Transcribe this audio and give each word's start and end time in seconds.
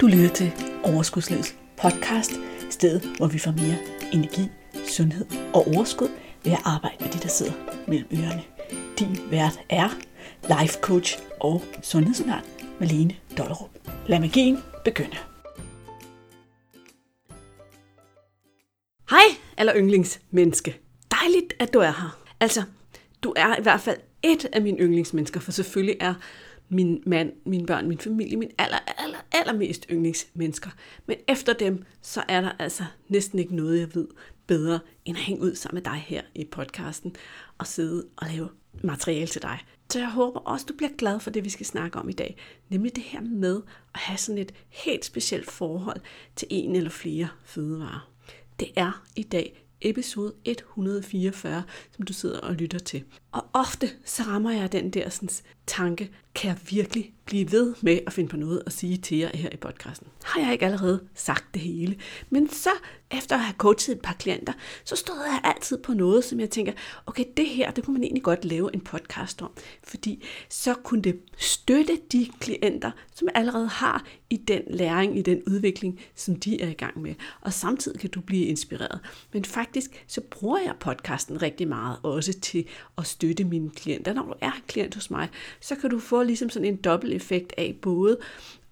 Du 0.00 0.06
lytter 0.06 0.28
til 0.28 0.52
Overskudslivets 0.84 1.56
podcast, 1.76 2.32
stedet 2.70 3.16
hvor 3.16 3.26
vi 3.26 3.38
får 3.38 3.50
mere 3.50 3.76
energi, 4.12 4.48
sundhed 4.88 5.26
og 5.54 5.66
overskud 5.66 6.08
ved 6.44 6.52
at 6.52 6.58
arbejde 6.64 6.96
med 7.00 7.08
de, 7.12 7.18
der 7.18 7.28
sidder 7.28 7.52
mellem 7.88 8.08
ørerne. 8.12 8.42
Din 8.98 9.30
vært 9.30 9.60
er 9.68 9.88
life 10.42 10.78
coach 10.80 11.18
og 11.40 11.62
sundhedsundern 11.82 12.44
Malene 12.80 13.16
Dollerup. 13.38 13.70
Lad 14.06 14.20
magien 14.20 14.58
begynde. 14.84 15.16
Hej, 19.10 19.26
aller 19.56 19.76
yndlingsmenneske. 19.76 20.80
Dejligt, 21.10 21.54
at 21.58 21.74
du 21.74 21.78
er 21.78 21.92
her. 22.00 22.18
Altså, 22.40 22.62
du 23.22 23.32
er 23.36 23.58
i 23.58 23.62
hvert 23.62 23.80
fald 23.80 23.98
et 24.22 24.44
af 24.52 24.62
mine 24.62 24.78
yndlingsmennesker, 24.78 25.40
for 25.40 25.52
selvfølgelig 25.52 25.96
er 26.00 26.14
min 26.68 27.02
mand, 27.06 27.32
mine 27.46 27.66
børn, 27.66 27.88
min 27.88 27.98
familie, 27.98 28.36
min 28.36 28.50
aller, 28.58 28.77
aller, 29.32 29.50
allermest 29.52 29.86
yndlingsmennesker. 29.90 30.70
Men 31.06 31.16
efter 31.28 31.52
dem, 31.52 31.84
så 32.02 32.24
er 32.28 32.40
der 32.40 32.52
altså 32.58 32.84
næsten 33.08 33.38
ikke 33.38 33.56
noget, 33.56 33.80
jeg 33.80 33.94
ved 33.94 34.08
bedre, 34.46 34.80
end 35.04 35.16
at 35.16 35.22
hænge 35.22 35.42
ud 35.42 35.54
sammen 35.54 35.76
med 35.76 35.92
dig 35.92 36.04
her 36.06 36.22
i 36.34 36.44
podcasten 36.44 37.16
og 37.58 37.66
sidde 37.66 38.06
og 38.16 38.26
lave 38.26 38.48
materiale 38.82 39.26
til 39.26 39.42
dig. 39.42 39.58
Så 39.90 39.98
jeg 39.98 40.10
håber 40.10 40.40
også, 40.40 40.66
du 40.68 40.74
bliver 40.76 40.92
glad 40.98 41.20
for 41.20 41.30
det, 41.30 41.44
vi 41.44 41.50
skal 41.50 41.66
snakke 41.66 41.98
om 41.98 42.08
i 42.08 42.12
dag. 42.12 42.36
Nemlig 42.68 42.96
det 42.96 43.04
her 43.04 43.20
med 43.20 43.60
at 43.94 44.00
have 44.00 44.18
sådan 44.18 44.38
et 44.38 44.54
helt 44.68 45.04
specielt 45.04 45.50
forhold 45.50 46.00
til 46.36 46.48
en 46.50 46.76
eller 46.76 46.90
flere 46.90 47.28
fødevarer. 47.44 48.10
Det 48.60 48.68
er 48.76 49.04
i 49.16 49.22
dag 49.22 49.64
episode 49.80 50.34
144, 50.44 51.62
som 51.96 52.04
du 52.04 52.12
sidder 52.12 52.40
og 52.40 52.54
lytter 52.54 52.78
til. 52.78 53.04
Og 53.32 53.44
ofte 53.52 53.90
så 54.04 54.22
rammer 54.22 54.50
jeg 54.50 54.72
den 54.72 54.90
der 54.90 55.08
sådan, 55.08 55.28
tanke, 55.66 56.10
kan 56.34 56.48
jeg 56.48 56.58
virkelig 56.70 57.12
blive 57.24 57.52
ved 57.52 57.74
med 57.82 57.98
at 58.06 58.12
finde 58.12 58.30
på 58.30 58.36
noget 58.36 58.62
at 58.66 58.72
sige 58.72 58.96
til 58.96 59.18
jer 59.18 59.36
her 59.36 59.48
i 59.52 59.56
podcasten? 59.56 60.06
Har 60.24 60.40
jeg 60.40 60.52
ikke 60.52 60.64
allerede 60.64 61.00
sagt 61.14 61.44
det 61.54 61.62
hele? 61.62 61.96
Men 62.30 62.50
så, 62.50 62.70
efter 63.10 63.36
at 63.36 63.42
have 63.42 63.54
coachet 63.58 63.96
et 63.96 64.02
par 64.02 64.14
klienter, 64.14 64.52
så 64.84 64.96
stod 64.96 65.16
jeg 65.16 65.40
altid 65.44 65.78
på 65.78 65.92
noget, 65.92 66.24
som 66.24 66.40
jeg 66.40 66.50
tænker, 66.50 66.72
okay, 67.06 67.24
det 67.36 67.46
her, 67.46 67.70
det 67.70 67.84
kunne 67.84 67.94
man 67.94 68.02
egentlig 68.02 68.22
godt 68.22 68.44
lave 68.44 68.74
en 68.74 68.80
podcast 68.80 69.42
om. 69.42 69.50
Fordi 69.82 70.24
så 70.48 70.74
kunne 70.74 71.02
det 71.02 71.20
støtte 71.36 71.98
de 72.12 72.28
klienter, 72.40 72.90
som 73.14 73.28
allerede 73.34 73.68
har 73.68 74.04
i 74.30 74.36
den 74.36 74.62
læring, 74.70 75.18
i 75.18 75.22
den 75.22 75.42
udvikling, 75.46 76.00
som 76.14 76.36
de 76.36 76.62
er 76.62 76.68
i 76.68 76.72
gang 76.72 77.02
med. 77.02 77.14
Og 77.40 77.52
samtidig 77.52 78.00
kan 78.00 78.10
du 78.10 78.20
blive 78.20 78.44
inspireret. 78.44 79.00
Men 79.32 79.44
faktisk, 79.44 80.04
så 80.06 80.20
bruger 80.20 80.58
jeg 80.58 80.74
podcasten 80.80 81.42
rigtig 81.42 81.68
meget 81.68 81.98
også 82.02 82.32
til 82.40 82.64
at 82.98 83.06
støtte 83.18 83.44
mine 83.44 83.70
klienter. 83.70 84.12
Når 84.12 84.22
du 84.22 84.34
er 84.40 84.52
klient 84.66 84.94
hos 84.94 85.10
mig, 85.10 85.28
så 85.60 85.74
kan 85.74 85.90
du 85.90 85.98
få 85.98 86.22
ligesom 86.22 86.50
sådan 86.50 86.68
en 86.68 86.76
dobbelt 86.76 87.12
effekt 87.12 87.52
af 87.56 87.76
både 87.82 88.18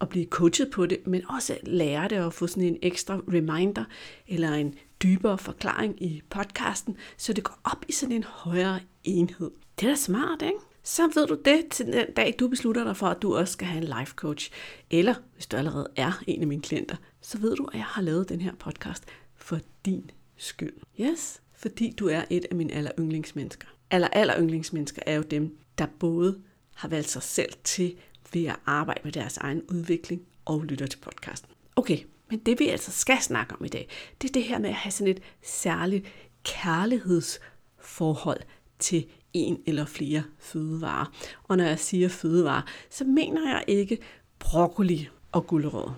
at 0.01 0.09
blive 0.09 0.27
coachet 0.27 0.71
på 0.71 0.87
det, 0.87 1.07
men 1.07 1.31
også 1.31 1.59
lære 1.63 2.09
det 2.09 2.19
og 2.19 2.33
få 2.33 2.47
sådan 2.47 2.63
en 2.63 2.79
ekstra 2.83 3.21
reminder 3.33 3.85
eller 4.29 4.53
en 4.53 4.75
dybere 5.03 5.39
forklaring 5.39 6.03
i 6.03 6.23
podcasten, 6.31 6.97
så 7.17 7.33
det 7.33 7.45
går 7.45 7.59
op 7.65 7.85
i 7.89 7.93
sådan 7.93 8.15
en 8.15 8.25
højere 8.25 8.81
enhed. 9.05 9.51
Det 9.81 9.87
er 9.87 9.91
da 9.91 9.97
smart, 9.97 10.43
ikke? 10.43 10.59
Så 10.83 11.11
ved 11.15 11.27
du 11.27 11.39
det 11.45 11.67
til 11.71 11.87
den 11.87 12.07
dag, 12.17 12.35
du 12.39 12.49
beslutter 12.49 12.85
dig 12.85 12.97
for, 12.97 13.07
at 13.07 13.23
du 13.23 13.37
også 13.37 13.53
skal 13.53 13.67
have 13.67 13.83
en 13.83 13.99
life 13.99 14.15
coach. 14.15 14.51
Eller 14.91 15.15
hvis 15.35 15.47
du 15.47 15.57
allerede 15.57 15.89
er 15.97 16.23
en 16.27 16.41
af 16.41 16.47
mine 16.47 16.63
klienter, 16.63 16.97
så 17.21 17.39
ved 17.39 17.57
du, 17.57 17.65
at 17.65 17.75
jeg 17.75 17.85
har 17.85 18.03
lavet 18.03 18.29
den 18.29 18.41
her 18.41 18.55
podcast 18.55 19.05
for 19.37 19.59
din 19.85 20.11
skyld. 20.37 20.75
Yes, 21.01 21.41
fordi 21.57 21.95
du 21.99 22.09
er 22.09 22.25
et 22.31 22.47
af 22.51 22.57
mine 22.57 22.73
aller 22.73 22.91
yndlingsmennesker. 22.99 23.69
Aller, 23.91 24.09
aller 24.09 24.41
yndlingsmennesker 24.41 25.03
er 25.07 25.15
jo 25.15 25.23
dem, 25.23 25.59
der 25.79 25.87
både 25.99 26.41
har 26.75 26.89
valgt 26.89 27.11
sig 27.11 27.23
selv 27.23 27.53
til 27.65 27.97
ved 28.33 28.47
at 28.47 28.57
arbejde 28.67 29.01
med 29.05 29.13
deres 29.13 29.37
egen 29.37 29.63
udvikling 29.63 30.23
og 30.45 30.65
lytter 30.65 30.87
til 30.87 30.99
podcasten. 30.99 31.51
Okay, 31.77 31.99
men 32.31 32.39
det 32.39 32.59
vi 32.59 32.69
altså 32.69 32.91
skal 32.91 33.19
snakke 33.21 33.55
om 33.59 33.65
i 33.65 33.69
dag, 33.69 33.89
det 34.23 34.29
er 34.29 34.33
det 34.33 34.45
her 34.45 34.59
med 34.59 34.69
at 34.69 34.75
have 34.75 34.93
sådan 34.93 35.13
et 35.13 35.23
særligt 35.43 36.07
kærlighedsforhold 36.45 38.41
til 38.79 39.07
en 39.33 39.63
eller 39.67 39.85
flere 39.85 40.23
fødevarer. 40.39 41.13
Og 41.45 41.57
når 41.57 41.65
jeg 41.65 41.79
siger 41.79 42.09
fødevarer, 42.09 42.63
så 42.91 43.05
mener 43.05 43.49
jeg 43.49 43.65
ikke 43.67 43.99
broccoli 44.39 45.09
og 45.33 45.47
gulerod. 45.47 45.91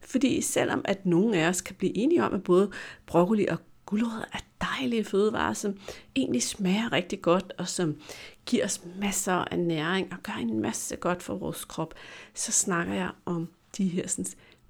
Fordi 0.00 0.40
selvom 0.40 0.82
at 0.84 1.06
nogle 1.06 1.38
af 1.38 1.48
os 1.48 1.60
kan 1.60 1.74
blive 1.74 1.96
enige 1.96 2.24
om, 2.24 2.34
at 2.34 2.42
både 2.42 2.70
broccoli 3.06 3.46
og 3.46 3.58
gulerod 3.86 4.24
er 4.32 4.38
dejlige 4.60 5.04
fødevarer, 5.04 5.52
som 5.52 5.78
egentlig 6.16 6.42
smager 6.42 6.92
rigtig 6.92 7.22
godt, 7.22 7.52
og 7.58 7.68
som 7.68 7.96
giver 8.46 8.64
os 8.64 8.80
masser 9.00 9.32
af 9.32 9.58
næring 9.58 10.12
og 10.12 10.18
gør 10.22 10.32
en 10.32 10.60
masse 10.60 10.96
godt 10.96 11.22
for 11.22 11.34
vores 11.34 11.64
krop, 11.64 11.94
så 12.34 12.52
snakker 12.52 12.94
jeg 12.94 13.10
om 13.24 13.48
de 13.76 13.88
her 13.88 14.08
sådan, 14.08 14.26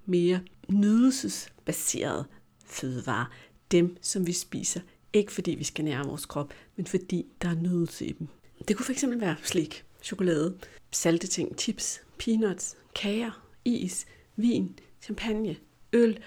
mere 0.07 0.41
nydelsesbaserede 0.69 2.25
fødevarer. 2.65 3.27
Dem, 3.71 3.97
som 4.01 4.27
vi 4.27 4.33
spiser, 4.33 4.81
ikke 5.13 5.33
fordi 5.33 5.51
vi 5.51 5.65
skal 5.65 5.85
nære 5.85 6.07
vores 6.07 6.27
krop, 6.27 6.53
men 6.77 6.87
fordi 6.87 7.27
der 7.43 7.49
er 7.49 7.55
nydelse 7.55 8.07
i 8.07 8.13
dem. 8.13 8.29
Det 8.69 8.77
kunne 8.77 8.95
fx 8.95 9.05
være 9.09 9.37
slik, 9.43 9.85
chokolade, 10.03 10.57
salte 10.93 11.27
ting, 11.27 11.59
chips, 11.59 12.01
peanuts, 12.19 12.77
kager, 12.95 13.47
is, 13.65 14.07
vin, 14.37 14.79
champagne, 15.03 15.57
øl, 15.93 16.19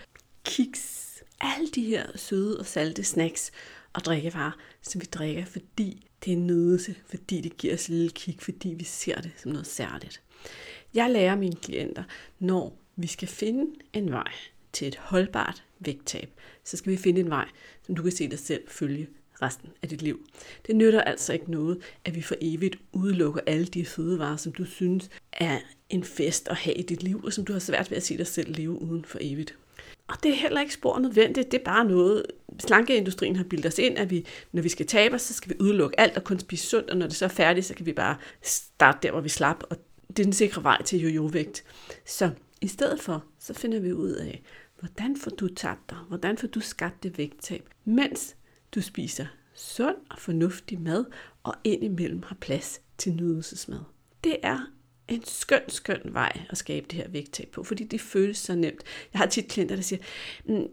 kiks, 0.43 1.08
alle 1.41 1.67
de 1.67 1.83
her 1.83 2.05
søde 2.15 2.59
og 2.59 2.65
salte 2.65 3.03
snacks 3.03 3.51
og 3.93 4.05
drikkevarer, 4.05 4.51
som 4.81 5.01
vi 5.01 5.05
drikker, 5.05 5.45
fordi 5.45 6.07
det 6.25 6.33
er 6.33 6.37
en 6.37 6.47
nydelse, 6.47 6.95
fordi 7.05 7.41
det 7.41 7.57
giver 7.57 7.73
os 7.73 7.83
et 7.83 7.89
lille 7.89 8.09
kick, 8.09 8.41
fordi 8.41 8.69
vi 8.69 8.83
ser 8.83 9.21
det 9.21 9.31
som 9.37 9.51
noget 9.51 9.67
særligt. 9.67 10.21
Jeg 10.93 11.09
lærer 11.09 11.35
mine 11.35 11.55
klienter, 11.55 12.03
når 12.39 12.77
vi 12.95 13.07
skal 13.07 13.27
finde 13.27 13.65
en 13.93 14.11
vej 14.11 14.31
til 14.73 14.87
et 14.87 14.95
holdbart 14.95 15.63
vægttab, 15.79 16.29
så 16.63 16.77
skal 16.77 16.91
vi 16.91 16.97
finde 16.97 17.21
en 17.21 17.29
vej, 17.29 17.49
som 17.85 17.95
du 17.95 18.03
kan 18.03 18.11
se 18.11 18.29
dig 18.29 18.39
selv 18.39 18.63
følge 18.67 19.07
resten 19.41 19.69
af 19.81 19.89
dit 19.89 20.01
liv. 20.01 20.27
Det 20.67 20.75
nytter 20.75 21.01
altså 21.01 21.33
ikke 21.33 21.51
noget, 21.51 21.81
at 22.05 22.15
vi 22.15 22.21
for 22.21 22.35
evigt 22.41 22.75
udelukker 22.91 23.41
alle 23.47 23.65
de 23.65 23.85
fødevarer, 23.85 24.37
som 24.37 24.51
du 24.51 24.65
synes 24.65 25.09
er 25.33 25.59
en 25.89 26.03
fest 26.03 26.47
at 26.47 26.55
have 26.55 26.75
i 26.75 26.81
dit 26.81 27.03
liv, 27.03 27.21
og 27.23 27.33
som 27.33 27.45
du 27.45 27.53
har 27.53 27.59
svært 27.59 27.89
ved 27.89 27.97
at 27.97 28.03
se 28.03 28.17
dig 28.17 28.27
selv 28.27 28.55
leve 28.55 28.81
uden 28.81 29.05
for 29.05 29.17
evigt. 29.21 29.55
Og 30.09 30.23
det 30.23 30.31
er 30.31 30.35
heller 30.35 30.61
ikke 30.61 30.73
spor 30.73 30.99
nødvendigt, 30.99 31.51
det 31.51 31.59
er 31.59 31.63
bare 31.63 31.85
noget, 31.85 32.25
slankeindustrien 32.59 33.35
har 33.35 33.43
bildt 33.43 33.65
os 33.65 33.79
ind, 33.79 33.97
at 33.97 34.09
vi, 34.09 34.25
når 34.51 34.61
vi 34.61 34.69
skal 34.69 34.85
tabe 34.85 35.15
os, 35.15 35.21
så 35.21 35.33
skal 35.33 35.49
vi 35.49 35.55
udelukke 35.59 35.99
alt 35.99 36.17
og 36.17 36.23
kun 36.23 36.39
spise 36.39 36.67
sundt, 36.67 36.89
og 36.89 36.97
når 36.97 37.07
det 37.07 37.15
så 37.15 37.25
er 37.25 37.29
færdigt, 37.29 37.65
så 37.65 37.73
kan 37.73 37.85
vi 37.85 37.93
bare 37.93 38.17
starte 38.41 38.99
der, 39.03 39.11
hvor 39.11 39.21
vi 39.21 39.29
slap, 39.29 39.63
og 39.69 39.77
det 40.07 40.19
er 40.19 40.23
den 40.23 40.33
sikre 40.33 40.63
vej 40.63 40.81
til 40.83 40.99
jojovægt. 40.99 41.63
Så 42.05 42.29
i 42.61 42.67
stedet 42.67 43.01
for, 43.01 43.23
så 43.39 43.53
finder 43.53 43.79
vi 43.79 43.93
ud 43.93 44.11
af, 44.11 44.43
hvordan 44.79 45.17
får 45.17 45.31
du 45.31 45.47
tabt 45.47 45.89
dig, 45.89 45.97
hvordan 46.07 46.37
får 46.37 46.47
du 46.47 46.59
skabt 46.59 47.03
det 47.03 47.17
vægttab, 47.17 47.69
mens 47.85 48.35
du 48.75 48.81
spiser 48.81 49.25
sund 49.53 49.95
og 50.09 50.19
fornuftig 50.19 50.81
mad, 50.81 51.05
og 51.43 51.55
indimellem 51.63 52.23
har 52.23 52.37
plads 52.41 52.81
til 52.97 53.13
nydelsesmad. 53.13 53.79
Det 54.23 54.37
er 54.43 54.59
en 55.09 55.23
skøn, 55.25 55.61
skøn 55.67 56.01
vej 56.03 56.41
at 56.49 56.57
skabe 56.57 56.85
det 56.89 56.97
her 56.97 57.09
vægttab 57.09 57.47
på, 57.51 57.63
fordi 57.63 57.83
det 57.83 58.01
føles 58.01 58.37
så 58.37 58.55
nemt. 58.55 58.83
Jeg 59.13 59.19
har 59.19 59.25
tit 59.25 59.47
klienter, 59.47 59.75
der 59.75 59.83
siger, 59.83 60.01
mm, 60.45 60.67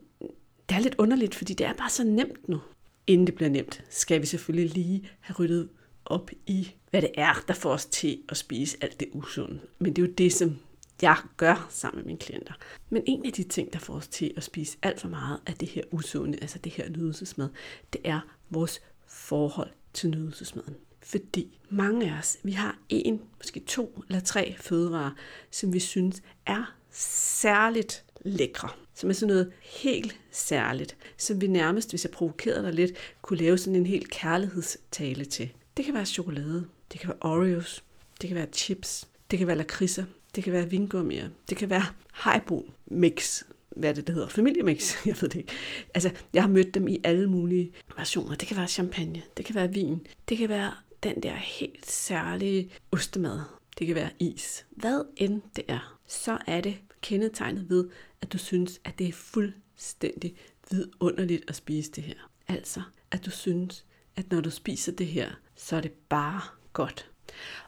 det 0.68 0.74
er 0.74 0.78
lidt 0.78 0.94
underligt, 0.98 1.34
fordi 1.34 1.54
det 1.54 1.66
er 1.66 1.72
bare 1.72 1.90
så 1.90 2.04
nemt 2.04 2.48
nu. 2.48 2.60
Inden 3.06 3.26
det 3.26 3.34
bliver 3.34 3.50
nemt, 3.50 3.84
skal 3.90 4.20
vi 4.20 4.26
selvfølgelig 4.26 4.70
lige 4.70 5.08
have 5.20 5.36
ryddet 5.38 5.68
op 6.04 6.30
i, 6.46 6.74
hvad 6.90 7.02
det 7.02 7.10
er, 7.14 7.44
der 7.48 7.54
får 7.54 7.70
os 7.70 7.86
til 7.86 8.18
at 8.28 8.36
spise 8.36 8.76
alt 8.80 9.00
det 9.00 9.08
usunde. 9.12 9.60
Men 9.78 9.92
det 9.92 10.02
er 10.02 10.06
jo 10.06 10.12
det, 10.18 10.32
som 10.32 10.56
jeg 11.02 11.16
gør 11.36 11.66
sammen 11.70 11.98
med 11.98 12.06
mine 12.06 12.18
klienter. 12.18 12.52
Men 12.90 13.02
en 13.06 13.26
af 13.26 13.32
de 13.32 13.42
ting, 13.42 13.72
der 13.72 13.78
får 13.78 13.94
os 13.94 14.08
til 14.08 14.32
at 14.36 14.42
spise 14.42 14.78
alt 14.82 15.00
for 15.00 15.08
meget 15.08 15.40
af 15.46 15.54
det 15.54 15.68
her 15.68 15.82
usunde, 15.90 16.38
altså 16.40 16.58
det 16.58 16.72
her 16.72 16.88
nydelsesmad, 16.90 17.48
det 17.92 18.00
er 18.04 18.20
vores 18.50 18.80
forhold 19.06 19.70
til 19.92 20.10
nydelsesmaden. 20.10 20.76
Fordi 21.06 21.58
mange 21.68 22.12
af 22.12 22.18
os, 22.18 22.36
vi 22.42 22.52
har 22.52 22.78
en, 22.88 23.20
måske 23.38 23.60
to 23.60 24.02
eller 24.08 24.20
tre 24.20 24.56
fødevarer, 24.60 25.10
som 25.50 25.72
vi 25.72 25.78
synes 25.78 26.22
er 26.46 26.76
særligt 26.90 28.04
lækre. 28.24 28.68
Som 28.94 29.10
er 29.10 29.14
sådan 29.14 29.34
noget 29.34 29.52
helt 29.62 30.20
særligt, 30.30 30.96
som 31.16 31.40
vi 31.40 31.46
nærmest, 31.46 31.90
hvis 31.90 32.04
jeg 32.04 32.10
provokerede 32.10 32.62
dig 32.62 32.72
lidt, 32.72 32.92
kunne 33.22 33.38
lave 33.38 33.58
sådan 33.58 33.76
en 33.76 33.86
helt 33.86 34.10
kærlighedstale 34.10 35.24
til. 35.24 35.52
Det 35.76 35.84
kan 35.84 35.94
være 35.94 36.06
chokolade, 36.06 36.66
det 36.92 37.00
kan 37.00 37.08
være 37.08 37.18
Oreos, 37.20 37.84
det 38.20 38.28
kan 38.28 38.36
være 38.36 38.48
chips, 38.52 39.08
det 39.30 39.38
kan 39.38 39.48
være 39.48 39.56
lakridser, 39.56 40.04
det 40.34 40.44
kan 40.44 40.52
være 40.52 40.70
vingummier, 40.70 41.28
det 41.48 41.56
kan 41.56 41.70
være 41.70 41.84
Haibo 42.12 42.70
mix, 42.86 43.42
hvad 43.76 43.90
er 43.90 43.94
det, 43.94 44.06
det 44.06 44.14
hedder? 44.14 44.28
Familiemix? 44.28 44.94
Jeg 45.06 45.16
ved 45.20 45.28
det 45.28 45.38
ikke. 45.38 45.52
Altså, 45.94 46.10
jeg 46.32 46.42
har 46.42 46.48
mødt 46.48 46.74
dem 46.74 46.88
i 46.88 46.98
alle 47.04 47.30
mulige 47.30 47.72
versioner. 47.96 48.36
Det 48.36 48.48
kan 48.48 48.56
være 48.56 48.68
champagne, 48.68 49.22
det 49.36 49.44
kan 49.44 49.54
være 49.54 49.72
vin, 49.72 50.06
det 50.28 50.38
kan 50.38 50.48
være 50.48 50.72
den 51.06 51.22
der 51.22 51.34
helt 51.34 51.86
særlige 51.90 52.70
ostemad. 52.92 53.40
Det 53.78 53.86
kan 53.86 53.96
være 53.96 54.10
is. 54.18 54.66
Hvad 54.70 55.04
end 55.16 55.42
det 55.56 55.64
er, 55.68 55.98
så 56.06 56.38
er 56.46 56.60
det 56.60 56.76
kendetegnet 57.00 57.70
ved, 57.70 57.88
at 58.22 58.32
du 58.32 58.38
synes, 58.38 58.80
at 58.84 58.98
det 58.98 59.08
er 59.08 59.12
fuldstændig 59.12 60.36
vidunderligt 60.70 61.44
at 61.48 61.56
spise 61.56 61.90
det 61.90 62.04
her. 62.04 62.30
Altså, 62.48 62.82
at 63.10 63.24
du 63.26 63.30
synes, 63.30 63.84
at 64.16 64.30
når 64.30 64.40
du 64.40 64.50
spiser 64.50 64.92
det 64.92 65.06
her, 65.06 65.30
så 65.54 65.76
er 65.76 65.80
det 65.80 65.92
bare 65.92 66.40
godt. 66.72 67.10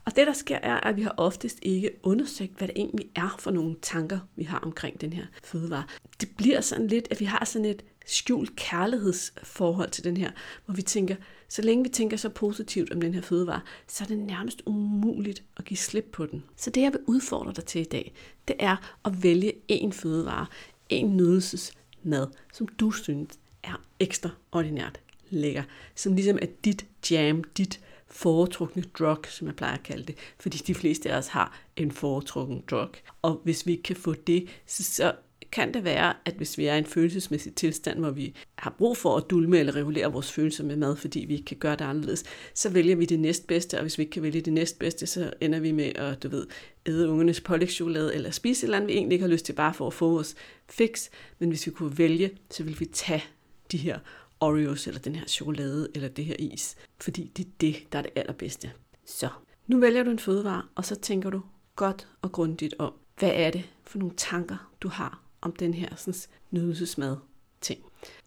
Og 0.04 0.16
det, 0.16 0.26
der 0.26 0.32
sker, 0.32 0.58
er, 0.62 0.80
at 0.80 0.96
vi 0.96 1.02
har 1.02 1.14
oftest 1.16 1.58
ikke 1.62 1.90
undersøgt, 2.02 2.58
hvad 2.58 2.68
det 2.68 2.76
egentlig 2.76 3.10
er 3.14 3.36
for 3.38 3.50
nogle 3.50 3.76
tanker, 3.82 4.18
vi 4.36 4.44
har 4.44 4.58
omkring 4.58 5.00
den 5.00 5.12
her 5.12 5.26
fødevare. 5.44 5.84
Det 6.20 6.28
bliver 6.36 6.60
sådan 6.60 6.86
lidt, 6.86 7.08
at 7.10 7.20
vi 7.20 7.24
har 7.24 7.44
sådan 7.44 7.64
et 7.64 7.84
skjult 8.08 8.56
kærlighedsforhold 8.56 9.90
til 9.90 10.04
den 10.04 10.16
her, 10.16 10.30
hvor 10.64 10.74
vi 10.74 10.82
tænker, 10.82 11.16
så 11.48 11.62
længe 11.62 11.84
vi 11.84 11.90
tænker 11.90 12.16
så 12.16 12.28
positivt 12.28 12.92
om 12.92 13.00
den 13.00 13.14
her 13.14 13.20
fødevare, 13.20 13.60
så 13.86 14.04
er 14.04 14.08
det 14.08 14.18
nærmest 14.18 14.62
umuligt 14.66 15.42
at 15.56 15.64
give 15.64 15.78
slip 15.78 16.08
på 16.12 16.26
den. 16.26 16.44
Så 16.56 16.70
det, 16.70 16.80
jeg 16.80 16.92
vil 16.92 17.00
udfordre 17.06 17.52
dig 17.52 17.64
til 17.64 17.80
i 17.80 17.84
dag, 17.84 18.12
det 18.48 18.56
er 18.58 18.98
at 19.04 19.22
vælge 19.22 19.52
en 19.68 19.92
fødevare, 19.92 20.46
en 20.88 21.16
nydelsesmad, 21.16 22.26
som 22.52 22.68
du 22.68 22.90
synes 22.90 23.38
er 23.62 23.82
ekstraordinært 24.00 25.00
lækker, 25.30 25.62
som 25.94 26.14
ligesom 26.14 26.38
er 26.42 26.46
dit 26.64 26.86
jam, 27.10 27.44
dit 27.44 27.80
foretrukne 28.06 28.82
drug, 28.98 29.24
som 29.28 29.46
jeg 29.46 29.56
plejer 29.56 29.74
at 29.74 29.82
kalde 29.82 30.04
det, 30.04 30.14
fordi 30.40 30.58
de 30.58 30.74
fleste 30.74 31.10
af 31.10 31.18
os 31.18 31.26
har 31.26 31.58
en 31.76 31.92
foretrukken 31.92 32.64
drug. 32.70 32.90
Og 33.22 33.40
hvis 33.44 33.66
vi 33.66 33.72
ikke 33.72 33.82
kan 33.82 33.96
få 33.96 34.14
det, 34.14 34.48
så, 34.66 34.84
så 34.84 35.14
kan 35.52 35.74
det 35.74 35.84
være, 35.84 36.14
at 36.24 36.34
hvis 36.34 36.58
vi 36.58 36.66
er 36.66 36.74
i 36.74 36.78
en 36.78 36.84
følelsesmæssig 36.84 37.54
tilstand, 37.54 37.98
hvor 37.98 38.10
vi 38.10 38.34
har 38.58 38.74
brug 38.78 38.96
for 38.96 39.16
at 39.16 39.24
dulme 39.30 39.58
eller 39.58 39.76
regulere 39.76 40.12
vores 40.12 40.32
følelser 40.32 40.64
med 40.64 40.76
mad, 40.76 40.96
fordi 40.96 41.24
vi 41.28 41.32
ikke 41.32 41.44
kan 41.44 41.56
gøre 41.56 41.76
det 41.76 41.84
anderledes, 41.84 42.24
så 42.54 42.70
vælger 42.70 42.96
vi 42.96 43.04
det 43.04 43.20
næstbedste, 43.20 43.76
og 43.76 43.82
hvis 43.82 43.98
vi 43.98 44.02
ikke 44.02 44.12
kan 44.12 44.22
vælge 44.22 44.40
det 44.40 44.52
næstbedste, 44.52 45.06
så 45.06 45.32
ender 45.40 45.60
vi 45.60 45.72
med 45.72 45.92
at, 45.96 46.22
du 46.22 46.28
ved, 46.28 46.46
æde 46.86 47.08
ungernes 47.08 47.40
pålægtschokolade 47.40 48.14
eller 48.14 48.30
spise 48.30 48.64
et 48.64 48.66
eller 48.66 48.76
andet, 48.76 48.88
vi 48.88 48.94
egentlig 48.94 49.14
ikke 49.14 49.24
har 49.24 49.32
lyst 49.32 49.46
til 49.46 49.52
bare 49.52 49.74
for 49.74 49.86
at 49.86 49.92
få 49.92 50.10
vores 50.10 50.34
fix. 50.68 51.08
Men 51.38 51.48
hvis 51.48 51.66
vi 51.66 51.70
kunne 51.70 51.98
vælge, 51.98 52.30
så 52.50 52.62
vil 52.64 52.80
vi 52.80 52.84
tage 52.84 53.24
de 53.72 53.78
her 53.78 53.98
Oreos, 54.40 54.86
eller 54.86 55.00
den 55.00 55.14
her 55.14 55.26
chokolade, 55.26 55.88
eller 55.94 56.08
det 56.08 56.24
her 56.24 56.36
is. 56.38 56.76
Fordi 57.00 57.32
det 57.36 57.46
er 57.46 57.50
det, 57.60 57.76
der 57.92 57.98
er 57.98 58.02
det 58.02 58.12
allerbedste. 58.16 58.70
Så, 59.06 59.28
nu 59.66 59.80
vælger 59.80 60.02
du 60.02 60.10
en 60.10 60.18
fødevare, 60.18 60.62
og 60.74 60.84
så 60.84 60.94
tænker 60.94 61.30
du 61.30 61.42
godt 61.76 62.08
og 62.22 62.32
grundigt 62.32 62.74
om, 62.78 62.92
hvad 63.18 63.30
er 63.34 63.50
det 63.50 63.64
for 63.84 63.98
nogle 63.98 64.14
tanker, 64.16 64.72
du 64.80 64.88
har 64.88 65.27
om 65.40 65.52
den 65.52 65.74
her 65.74 65.96
sådan, 65.96 66.20
nydelsesmad 66.50 67.16
ting. 67.60 67.80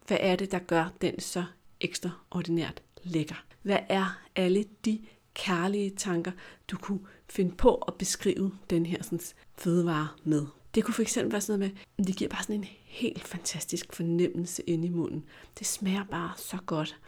Hvad 0.08 0.18
er 0.20 0.36
det, 0.36 0.52
der 0.52 0.60
gør 0.60 0.90
den 1.02 1.20
så 1.20 1.44
ekstraordinært 1.82 2.82
lækker? 3.04 3.46
Hvad 3.62 3.80
er 3.90 4.22
alle 4.36 4.66
de 4.86 5.02
kærlige 5.34 5.90
tanker, 5.90 6.32
du 6.72 6.78
kunne 6.78 7.00
finde 7.30 7.56
på 7.56 7.76
at 7.76 7.94
beskrive 7.94 8.52
den 8.70 8.86
her 8.86 9.04
sådan, 9.04 9.20
fødevare 9.58 10.08
med? 10.24 10.46
Det 10.76 10.84
kunne 10.84 10.94
fx 10.94 11.18
være 11.18 11.42
sådan 11.42 11.60
noget 11.60 11.60
med, 11.60 11.82
at 12.00 12.08
det 12.08 12.16
giver 12.16 12.30
bare 12.30 12.44
sådan 12.44 12.56
en 12.56 12.68
helt 12.84 13.28
fantastisk 13.28 13.94
fornemmelse 13.94 14.64
inde 14.68 14.88
i 14.88 14.90
munden. 14.90 15.24
Det 15.60 15.68
smager 15.68 16.04
bare 16.04 16.32
så 16.38 16.58
godt. 16.66 17.00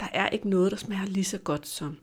Der 0.00 0.06
er 0.12 0.28
ikke 0.28 0.48
noget, 0.48 0.70
der 0.70 0.76
smager 0.76 1.06
lige 1.06 1.24
så 1.24 1.38
godt 1.38 1.68
som. 1.68 1.98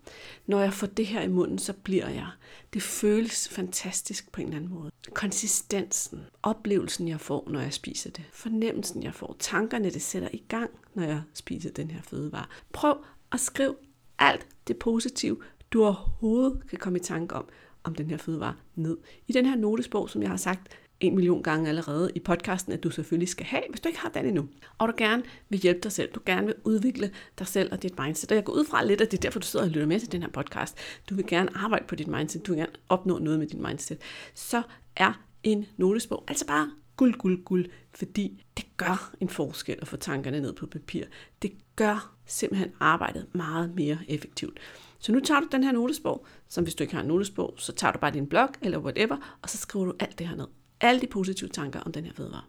Når 0.45 0.61
jeg 0.61 0.73
får 0.73 0.87
det 0.87 1.07
her 1.07 1.21
i 1.21 1.27
munden, 1.27 1.59
så 1.59 1.73
bliver 1.73 2.09
jeg. 2.09 2.27
Det 2.73 2.81
føles 2.81 3.49
fantastisk 3.49 4.31
på 4.31 4.41
en 4.41 4.47
eller 4.47 4.57
anden 4.57 4.73
måde. 4.73 4.91
Konsistensen, 5.13 6.19
oplevelsen 6.43 7.07
jeg 7.07 7.19
får, 7.21 7.47
når 7.49 7.59
jeg 7.59 7.73
spiser 7.73 8.09
det. 8.09 8.23
Fornemmelsen 8.31 9.03
jeg 9.03 9.13
får, 9.13 9.35
tankerne 9.39 9.89
det 9.89 10.01
sætter 10.01 10.29
i 10.33 10.43
gang, 10.47 10.69
når 10.93 11.03
jeg 11.03 11.21
spiser 11.33 11.71
den 11.71 11.91
her 11.91 12.01
fødevare. 12.01 12.45
Prøv 12.73 12.97
at 13.31 13.39
skrive 13.39 13.75
alt 14.19 14.47
det 14.67 14.77
positive, 14.77 15.37
du 15.71 15.83
overhovedet 15.83 16.69
kan 16.69 16.79
komme 16.79 16.99
i 16.99 17.01
tanke 17.01 17.35
om, 17.35 17.45
om 17.83 17.95
den 17.95 18.09
her 18.09 18.17
fødevare 18.17 18.55
ned. 18.75 18.97
I 19.27 19.31
den 19.31 19.45
her 19.45 19.55
notesbog, 19.55 20.09
som 20.09 20.21
jeg 20.21 20.29
har 20.29 20.37
sagt, 20.37 20.77
en 20.99 21.15
million 21.15 21.43
gange 21.43 21.69
allerede 21.69 22.11
i 22.15 22.19
podcasten, 22.19 22.73
at 22.73 22.83
du 22.83 22.89
selvfølgelig 22.89 23.29
skal 23.29 23.45
have, 23.45 23.63
hvis 23.69 23.79
du 23.79 23.87
ikke 23.87 23.99
har 23.99 24.09
den 24.09 24.25
endnu. 24.25 24.47
Og 24.77 24.87
du 24.87 24.93
gerne 24.97 25.23
vil 25.49 25.59
hjælpe 25.59 25.79
dig 25.79 25.91
selv, 25.91 26.11
du 26.11 26.19
gerne 26.25 26.45
vil 26.45 26.55
udvikle 26.63 27.11
dig 27.39 27.47
selv 27.47 27.71
og 27.71 27.83
dit 27.83 27.99
mindset. 27.99 28.31
Og 28.31 28.35
jeg 28.35 28.43
går 28.43 28.53
ud 28.53 28.65
fra 28.65 28.85
lidt, 28.85 29.01
at 29.01 29.11
det 29.11 29.17
er 29.17 29.21
derfor, 29.21 29.39
du 29.39 29.47
sidder 29.47 29.65
og 29.65 29.71
lytter 29.71 29.87
med 29.87 29.99
til 29.99 30.11
den 30.11 30.21
her 30.21 30.29
podcast. 30.29 30.77
Du 31.09 31.15
vil 31.15 31.27
gerne 31.27 31.57
arbejde 31.57 31.85
på 31.87 31.95
dit 31.95 32.07
mindset, 32.07 32.47
du 32.47 32.51
vil 32.51 32.59
gerne 32.59 32.71
opnå 32.89 33.19
noget 33.19 33.39
med 33.39 33.47
dit 33.47 33.59
mindset. 33.59 33.97
Så 34.33 34.61
er 34.95 35.23
en 35.43 35.65
notesbog 35.77 36.23
altså 36.27 36.47
bare 36.47 36.71
guld, 36.95 37.13
guld, 37.13 37.43
guld, 37.43 37.65
fordi 37.95 38.43
det 38.57 38.65
gør 38.77 39.13
en 39.19 39.29
forskel 39.29 39.77
at 39.81 39.87
få 39.87 39.97
tankerne 39.97 40.39
ned 40.39 40.53
på 40.53 40.65
papir. 40.65 41.03
Det 41.41 41.51
gør 41.75 42.13
simpelthen 42.25 42.71
arbejdet 42.79 43.25
meget 43.33 43.75
mere 43.75 43.97
effektivt. 44.07 44.59
Så 44.99 45.11
nu 45.11 45.19
tager 45.19 45.39
du 45.39 45.47
den 45.51 45.63
her 45.63 45.71
notesbog, 45.71 46.25
som 46.47 46.63
hvis 46.63 46.75
du 46.75 46.83
ikke 46.83 46.93
har 46.93 47.01
en 47.01 47.07
notesbog, 47.07 47.53
så 47.57 47.71
tager 47.71 47.91
du 47.91 47.99
bare 47.99 48.11
din 48.11 48.27
blog 48.27 48.49
eller 48.61 48.79
whatever, 48.79 49.37
og 49.41 49.49
så 49.49 49.57
skriver 49.57 49.85
du 49.85 49.93
alt 49.99 50.19
det 50.19 50.27
her 50.27 50.35
ned 50.35 50.47
alle 50.81 51.01
de 51.01 51.07
positive 51.07 51.49
tanker 51.49 51.79
om 51.79 51.91
den 51.91 52.05
her 52.05 52.13
fødevare. 52.13 52.43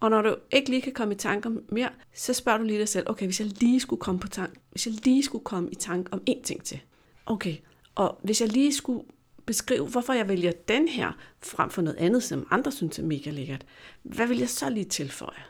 Og 0.00 0.10
når 0.10 0.22
du 0.22 0.36
ikke 0.52 0.70
lige 0.70 0.82
kan 0.82 0.92
komme 0.92 1.14
i 1.14 1.16
tanker 1.16 1.50
mere, 1.68 1.90
så 2.14 2.32
spørger 2.32 2.58
du 2.58 2.64
lige 2.64 2.78
dig 2.78 2.88
selv, 2.88 3.10
okay, 3.10 3.26
hvis 3.26 3.40
jeg 3.40 3.48
lige 3.60 3.80
skulle 3.80 4.00
komme 4.00 4.20
på 4.20 4.28
tank, 4.28 4.54
hvis 4.70 4.86
jeg 4.86 4.94
lige 5.04 5.22
skulle 5.22 5.44
komme 5.44 5.70
i 5.70 5.74
tanke 5.74 6.12
om 6.12 6.22
én 6.30 6.42
ting 6.42 6.64
til. 6.64 6.80
Okay, 7.26 7.56
og 7.94 8.18
hvis 8.22 8.40
jeg 8.40 8.48
lige 8.48 8.74
skulle 8.74 9.04
beskrive, 9.46 9.86
hvorfor 9.86 10.12
jeg 10.12 10.28
vælger 10.28 10.52
den 10.68 10.88
her 10.88 11.12
frem 11.42 11.70
for 11.70 11.82
noget 11.82 11.96
andet, 11.96 12.22
som 12.22 12.46
andre 12.50 12.72
synes 12.72 12.98
er 12.98 13.02
mega 13.02 13.30
lækkert, 13.30 13.66
hvad 14.02 14.26
vil 14.26 14.38
jeg 14.38 14.48
så 14.48 14.70
lige 14.70 14.84
tilføje? 14.84 15.44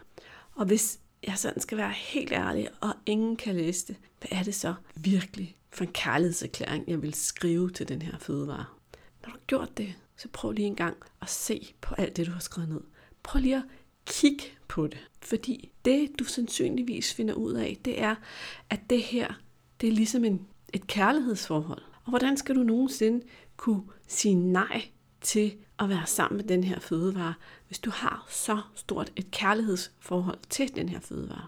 Og 0.54 0.66
hvis 0.66 0.98
jeg 1.26 1.38
sådan 1.38 1.60
skal 1.60 1.78
være 1.78 1.92
helt 1.92 2.32
ærlig, 2.32 2.68
og 2.80 2.94
ingen 3.06 3.36
kan 3.36 3.56
læse 3.56 3.86
det, 3.86 3.96
hvad 4.20 4.38
er 4.38 4.42
det 4.42 4.54
så 4.54 4.74
virkelig 4.94 5.56
for 5.70 5.84
en 5.84 5.92
kærlighedserklæring, 5.92 6.84
jeg 6.88 7.02
vil 7.02 7.14
skrive 7.14 7.70
til 7.70 7.88
den 7.88 8.02
her 8.02 8.18
fødevare? 8.18 8.64
Når 9.22 9.26
du 9.26 9.30
har 9.30 9.40
gjort 9.46 9.78
det, 9.78 9.94
så 10.16 10.28
prøv 10.32 10.52
lige 10.52 10.66
en 10.66 10.76
gang 10.76 10.96
at 11.22 11.30
se 11.30 11.74
på 11.80 11.94
alt 11.94 12.16
det, 12.16 12.26
du 12.26 12.32
har 12.32 12.40
skrevet 12.40 12.68
ned. 12.68 12.80
Prøv 13.22 13.40
lige 13.40 13.56
at 13.56 13.62
kigge 14.06 14.44
på 14.68 14.86
det. 14.86 15.08
Fordi 15.20 15.72
det, 15.84 16.10
du 16.18 16.24
sandsynligvis 16.24 17.14
finder 17.14 17.34
ud 17.34 17.52
af, 17.52 17.78
det 17.84 18.00
er, 18.00 18.14
at 18.70 18.80
det 18.90 19.02
her, 19.02 19.34
det 19.80 19.88
er 19.88 19.92
ligesom 19.92 20.24
en, 20.24 20.46
et 20.72 20.86
kærlighedsforhold. 20.86 21.82
Og 22.04 22.10
hvordan 22.10 22.36
skal 22.36 22.54
du 22.54 22.62
nogensinde 22.62 23.26
kunne 23.56 23.82
sige 24.06 24.34
nej 24.34 24.82
til 25.20 25.54
at 25.78 25.88
være 25.88 26.06
sammen 26.06 26.36
med 26.36 26.44
den 26.44 26.64
her 26.64 26.80
fødevare, 26.80 27.34
hvis 27.66 27.78
du 27.78 27.90
har 27.90 28.26
så 28.30 28.60
stort 28.74 29.12
et 29.16 29.30
kærlighedsforhold 29.30 30.38
til 30.50 30.76
den 30.76 30.88
her 30.88 31.00
fødevare? 31.00 31.46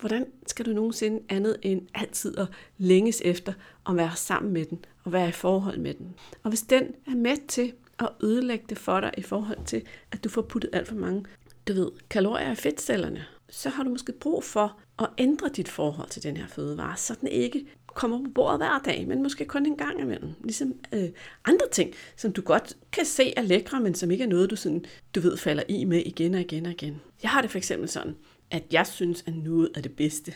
Hvordan 0.00 0.26
skal 0.46 0.66
du 0.66 0.70
nogensinde 0.70 1.22
andet 1.28 1.56
end 1.62 1.88
altid 1.94 2.38
at 2.38 2.48
længes 2.78 3.22
efter 3.24 3.52
at 3.88 3.96
være 3.96 4.16
sammen 4.16 4.52
med 4.52 4.64
den 4.64 4.84
og 5.04 5.12
være 5.12 5.28
i 5.28 5.32
forhold 5.32 5.78
med 5.78 5.94
den? 5.94 6.14
Og 6.42 6.48
hvis 6.48 6.62
den 6.62 6.94
er 7.06 7.14
med 7.14 7.36
til 7.48 7.72
at 7.98 8.08
ødelægge 8.22 8.64
det 8.68 8.78
for 8.78 9.00
dig 9.00 9.12
i 9.18 9.22
forhold 9.22 9.64
til, 9.64 9.82
at 10.12 10.24
du 10.24 10.28
får 10.28 10.42
puttet 10.42 10.70
alt 10.72 10.88
for 10.88 10.94
mange, 10.94 11.24
du 11.68 11.72
ved, 11.72 11.90
kalorier 12.10 12.52
i 12.52 12.54
fedtcellerne, 12.54 13.24
så 13.48 13.68
har 13.68 13.82
du 13.82 13.90
måske 13.90 14.12
brug 14.12 14.44
for 14.44 14.80
at 14.98 15.08
ændre 15.18 15.48
dit 15.48 15.68
forhold 15.68 16.08
til 16.08 16.22
den 16.22 16.36
her 16.36 16.46
fødevare, 16.46 16.96
så 16.96 17.14
den 17.20 17.28
ikke 17.28 17.66
kommer 17.86 18.24
på 18.24 18.30
bordet 18.34 18.58
hver 18.58 18.78
dag, 18.84 19.08
men 19.08 19.22
måske 19.22 19.44
kun 19.44 19.66
en 19.66 19.76
gang 19.76 20.00
imellem. 20.00 20.30
Ligesom 20.44 20.74
øh, 20.92 21.08
andre 21.44 21.66
ting, 21.72 21.94
som 22.16 22.32
du 22.32 22.42
godt 22.42 22.76
kan 22.92 23.04
se 23.04 23.32
er 23.36 23.42
lækre, 23.42 23.80
men 23.80 23.94
som 23.94 24.10
ikke 24.10 24.24
er 24.24 24.28
noget, 24.28 24.50
du, 24.50 24.56
sådan, 24.56 24.84
du 25.14 25.20
ved 25.20 25.36
falder 25.36 25.62
i 25.68 25.84
med 25.84 26.02
igen 26.06 26.34
og 26.34 26.40
igen 26.40 26.66
og 26.66 26.72
igen. 26.72 27.00
Jeg 27.22 27.30
har 27.30 27.42
det 27.42 27.50
for 27.50 27.58
eksempel 27.58 27.88
sådan, 27.88 28.16
at 28.50 28.62
jeg 28.72 28.86
synes, 28.86 29.24
at 29.26 29.34
noget 29.34 29.70
af 29.74 29.82
det 29.82 29.96
bedste, 29.96 30.34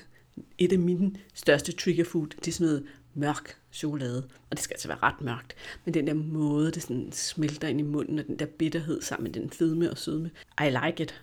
et 0.59 0.73
af 0.73 0.79
mine 0.79 1.13
største 1.35 1.73
trigger 1.73 2.05
food, 2.05 2.27
det 2.27 2.49
er 2.49 2.53
sådan 2.53 2.67
noget 2.67 2.87
mørk 3.15 3.58
chokolade. 3.73 4.29
Og 4.51 4.57
det 4.57 4.61
skal 4.61 4.75
altså 4.75 4.89
være 4.89 4.99
ret 5.03 5.21
mørkt. 5.21 5.57
Men 5.85 5.95
den 5.95 6.07
der 6.07 6.15
måde, 6.15 6.71
det 6.71 6.83
sådan 6.83 7.13
smelter 7.13 7.69
ind 7.69 7.81
i 7.81 7.83
munden, 7.83 8.19
og 8.19 8.27
den 8.27 8.39
der 8.39 8.47
bitterhed 8.47 9.03
sammen 9.03 9.25
med 9.25 9.43
den 9.43 9.51
fedme 9.51 9.91
og 9.91 9.99
sødme. 9.99 10.31
I 10.67 10.71
like 10.71 11.03
it. 11.03 11.23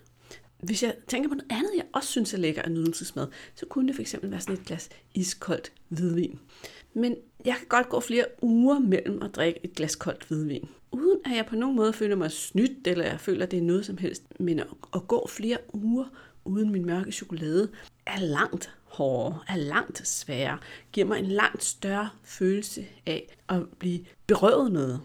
Hvis 0.60 0.84
jeg 0.84 0.96
tænker 1.08 1.30
på 1.30 1.36
noget 1.36 1.52
andet, 1.52 1.72
jeg 1.76 1.86
også 1.94 2.10
synes 2.10 2.34
er 2.34 2.38
lækker 2.38 2.62
af 2.62 2.72
nydelsesmad, 2.72 3.28
så 3.56 3.66
kunne 3.66 3.88
det 3.88 3.96
fx 3.96 4.16
være 4.24 4.42
sådan 4.42 4.56
et 4.56 4.66
glas 4.66 4.90
iskoldt 5.14 5.72
hvidvin. 5.88 6.40
Men 6.94 7.16
jeg 7.46 7.56
kan 7.56 7.68
godt 7.68 7.90
gå 7.90 8.00
flere 8.00 8.26
uger 8.42 8.80
mellem 8.80 9.22
at 9.22 9.36
drikke 9.36 9.60
et 9.64 9.76
glas 9.76 9.96
koldt 9.96 10.24
hvidvin. 10.28 10.70
Uden 10.92 11.20
at 11.26 11.36
jeg 11.36 11.46
på 11.46 11.56
nogen 11.56 11.76
måde 11.76 11.94
føler 11.94 12.16
mig 12.16 12.32
snydt, 12.32 12.88
eller 12.88 13.06
jeg 13.06 13.20
føler, 13.20 13.46
at 13.46 13.52
det 13.52 13.60
er 13.60 13.64
noget 13.64 13.86
som 13.86 13.98
helst. 13.98 14.24
Men 14.40 14.60
at, 14.60 14.68
at 14.96 15.08
gå 15.08 15.28
flere 15.28 15.58
uger 15.74 16.06
uden 16.46 16.72
min 16.72 16.86
mørke 16.86 17.12
chokolade 17.12 17.72
er 18.06 18.20
langt 18.20 18.76
hårdere, 18.84 19.40
er 19.48 19.56
langt 19.56 20.08
sværere, 20.08 20.58
giver 20.92 21.08
mig 21.08 21.20
en 21.20 21.26
langt 21.26 21.64
større 21.64 22.10
følelse 22.24 22.88
af 23.06 23.38
at 23.50 23.62
blive 23.80 24.06
berøvet 24.28 24.72
noget. 24.72 25.02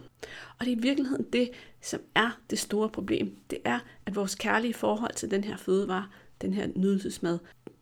Og 0.59 0.67
det 0.67 0.73
er 0.73 0.77
i 0.77 0.81
virkeligheden 0.81 1.27
det, 1.33 1.51
som 1.83 2.01
er 2.15 2.41
det 2.51 2.59
store 2.59 2.89
problem. 2.89 3.37
Det 3.51 3.59
er, 3.65 3.79
at 4.07 4.17
vores 4.17 4.35
kærlige 4.35 4.75
forhold 4.75 5.15
til 5.15 5.31
den 5.31 5.45
her 5.45 5.57
fødevare, 5.57 6.09
den 6.41 6.55
her 6.55 6.69
nydelsesmad, 6.77 7.39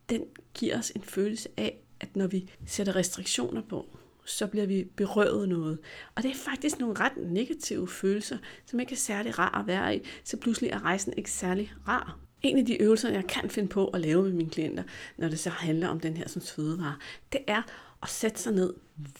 den 0.09 0.23
giver 0.55 0.79
os 0.79 0.91
en 0.91 1.03
følelse 1.03 1.49
af, 1.57 1.79
at 2.01 2.17
når 2.17 2.27
vi 2.27 2.51
sætter 2.67 2.97
restriktioner 2.97 3.63
på, 3.69 3.87
så 4.25 4.47
bliver 4.47 4.67
vi 4.67 4.85
berøvet 4.97 5.49
noget. 5.49 5.79
Og 6.15 6.23
det 6.23 6.31
er 6.31 6.35
faktisk 6.35 6.79
nogle 6.79 7.01
ret 7.01 7.17
negative 7.17 7.89
følelser, 7.89 8.39
som 8.67 8.81
ikke 8.81 8.93
er 8.93 8.97
særlig 8.97 9.39
rar 9.39 9.61
at 9.61 9.67
være 9.67 9.97
i, 9.97 10.01
så 10.25 10.37
pludselig 10.37 10.71
er 10.71 10.85
rejsen 10.85 11.13
ikke 11.17 11.31
særlig 11.31 11.73
rar. 11.89 12.28
En 12.43 12.59
af 12.59 12.67
de 12.67 12.83
øvelser, 12.83 13.11
jeg 13.11 13.27
kan 13.27 13.51
finde 13.51 13.69
på 13.69 13.87
at 13.87 14.01
lave 14.01 14.23
med 14.23 14.33
mine 14.33 14.51
klienter, 14.51 14.83
når 15.17 15.29
det 15.29 15.39
så 15.39 15.51
handler 15.51 15.89
om 15.89 16.01
den 16.01 16.17
her 16.17 16.29
sådan, 16.29 16.47
fødevare, 16.47 16.97
det 17.33 17.41
er 17.47 17.63
at 18.03 18.09
sætte 18.09 18.41
sig 18.41 18.53
ned 18.53 18.75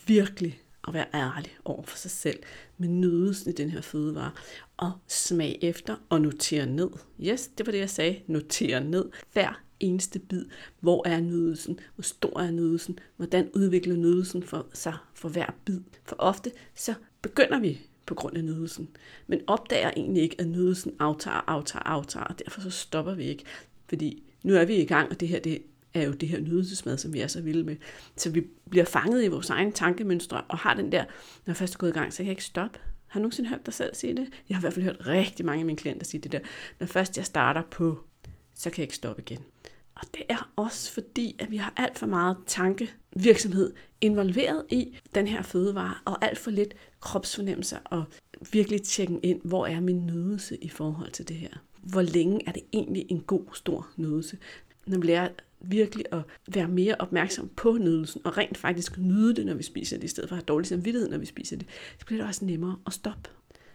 virkelig 0.07 0.61
og 0.81 0.93
være 0.93 1.05
ærlig 1.13 1.57
over 1.65 1.83
for 1.83 1.97
sig 1.97 2.11
selv 2.11 2.39
med 2.77 2.87
nydelsen 2.87 3.51
i 3.51 3.53
den 3.53 3.69
her 3.69 3.81
fødevare, 3.81 4.31
og 4.77 4.91
smag 5.07 5.59
efter 5.61 5.95
og 6.09 6.21
notere 6.21 6.65
ned. 6.65 6.89
Yes, 7.21 7.47
det 7.47 7.65
var 7.65 7.71
det, 7.71 7.79
jeg 7.79 7.89
sagde. 7.89 8.19
Notere 8.27 8.83
ned 8.83 9.05
hver 9.33 9.61
eneste 9.79 10.19
bid. 10.19 10.45
Hvor 10.79 11.07
er 11.07 11.19
nydelsen? 11.19 11.79
Hvor 11.95 12.01
stor 12.01 12.39
er 12.39 12.51
nydelsen? 12.51 12.99
Hvordan 13.17 13.49
udvikler 13.53 13.95
nydelsen 13.95 14.43
for 14.43 14.67
sig 14.73 14.97
for 15.13 15.29
hver 15.29 15.55
bid? 15.65 15.79
For 16.03 16.15
ofte 16.19 16.51
så 16.75 16.93
begynder 17.21 17.59
vi 17.59 17.88
på 18.09 18.15
grund 18.15 18.37
af 18.37 18.43
nydelsen, 18.43 18.89
men 19.27 19.41
opdager 19.47 19.91
egentlig 19.97 20.23
ikke, 20.23 20.35
at 20.39 20.47
nydelsen 20.47 20.93
aftager, 20.99 21.43
aftager, 21.47 21.83
aftager, 21.83 22.25
og 22.25 22.39
derfor 22.39 22.61
så 22.61 22.69
stopper 22.69 23.13
vi 23.13 23.23
ikke. 23.23 23.43
Fordi 23.89 24.23
nu 24.43 24.55
er 24.55 24.65
vi 24.65 24.75
i 24.75 24.85
gang, 24.85 25.09
og 25.09 25.19
det 25.19 25.27
her 25.27 25.39
det 25.39 25.61
er 25.93 26.03
jo 26.03 26.11
det 26.11 26.29
her 26.29 26.39
nydelsesmad, 26.39 26.97
som 26.97 27.13
vi 27.13 27.19
er 27.19 27.27
så 27.27 27.41
vilde 27.41 27.63
med. 27.63 27.75
Så 28.17 28.29
vi 28.29 28.47
bliver 28.69 28.85
fanget 28.85 29.23
i 29.23 29.27
vores 29.27 29.49
egen 29.49 29.71
tankemønstre, 29.71 30.41
og 30.41 30.57
har 30.57 30.73
den 30.73 30.91
der, 30.91 31.03
når 31.45 31.51
jeg 31.51 31.55
først 31.55 31.73
er 31.73 31.77
gået 31.77 31.89
i 31.89 31.93
gang, 31.93 32.13
så 32.13 32.17
kan 32.17 32.25
jeg 32.25 32.31
ikke 32.31 32.43
stoppe. 32.43 32.79
Har 33.07 33.19
du 33.19 33.21
nogensinde 33.21 33.49
hørt 33.49 33.65
dig 33.65 33.73
selv 33.73 33.95
sige 33.95 34.15
det? 34.15 34.27
Jeg 34.49 34.57
har 34.57 34.61
i 34.61 34.63
hvert 34.63 34.73
fald 34.73 34.85
hørt 34.85 35.07
rigtig 35.07 35.45
mange 35.45 35.59
af 35.59 35.65
mine 35.65 35.77
klienter 35.77 36.05
sige 36.05 36.21
det 36.21 36.31
der. 36.31 36.39
Når 36.79 36.87
først 36.87 37.17
jeg 37.17 37.25
starter 37.25 37.61
på, 37.71 38.03
så 38.55 38.69
kan 38.69 38.77
jeg 38.77 38.83
ikke 38.83 38.95
stoppe 38.95 39.21
igen. 39.21 39.39
Og 40.01 40.07
det 40.13 40.21
er 40.29 40.51
også 40.55 40.91
fordi, 40.91 41.35
at 41.39 41.51
vi 41.51 41.57
har 41.57 41.73
alt 41.77 41.99
for 41.99 42.07
meget 42.07 42.37
tankevirksomhed 42.47 43.73
involveret 44.01 44.65
i 44.69 44.97
den 45.15 45.27
her 45.27 45.41
fødevare, 45.41 45.95
og 46.05 46.25
alt 46.25 46.37
for 46.37 46.51
lidt 46.51 46.73
kropsfornemmelser, 46.99 47.77
og 47.85 48.03
virkelig 48.51 48.81
tjekke 48.81 49.19
ind, 49.23 49.41
hvor 49.43 49.67
er 49.67 49.79
min 49.79 50.05
nydelse 50.05 50.57
i 50.57 50.69
forhold 50.69 51.11
til 51.11 51.27
det 51.27 51.35
her. 51.35 51.49
Hvor 51.83 52.01
længe 52.01 52.41
er 52.47 52.51
det 52.51 52.63
egentlig 52.73 53.05
en 53.09 53.21
god, 53.21 53.45
stor 53.53 53.87
nydelse? 53.97 54.37
Når 54.87 54.97
vi 54.97 55.07
lærer 55.07 55.29
virkelig 55.61 56.05
at 56.11 56.21
være 56.53 56.67
mere 56.67 56.95
opmærksom 56.99 57.49
på 57.55 57.77
nydelsen, 57.77 58.21
og 58.25 58.37
rent 58.37 58.57
faktisk 58.57 58.97
nyde 58.97 59.35
det, 59.35 59.45
når 59.45 59.53
vi 59.53 59.63
spiser 59.63 59.97
det, 59.97 60.03
i 60.03 60.07
stedet 60.07 60.29
for 60.29 60.35
at 60.35 60.37
have 60.37 60.45
dårlig 60.45 60.67
samvittighed, 60.67 61.09
når 61.09 61.17
vi 61.17 61.25
spiser 61.25 61.57
det, 61.57 61.67
så 61.99 62.05
bliver 62.05 62.21
det 62.21 62.27
også 62.27 62.45
nemmere 62.45 62.77
at 62.87 62.93
stoppe. 62.93 63.29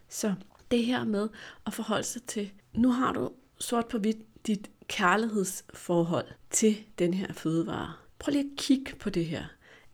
Så 0.09 0.35
det 0.71 0.85
her 0.85 1.05
med 1.05 1.29
at 1.67 1.75
forholde 1.75 2.05
sig 2.05 2.23
til, 2.23 2.51
nu 2.75 2.91
har 2.91 3.13
du 3.13 3.31
sort 3.59 3.87
på 3.87 3.99
hvidt 3.99 4.47
dit 4.47 4.71
kærlighedsforhold 4.89 6.27
til 6.51 6.77
den 6.99 7.15
her 7.15 7.33
fødevare. 7.33 7.93
Prøv 8.19 8.31
lige 8.31 8.51
at 8.53 8.59
kigge 8.59 8.97
på 8.97 9.11
det 9.11 9.27
her. 9.27 9.45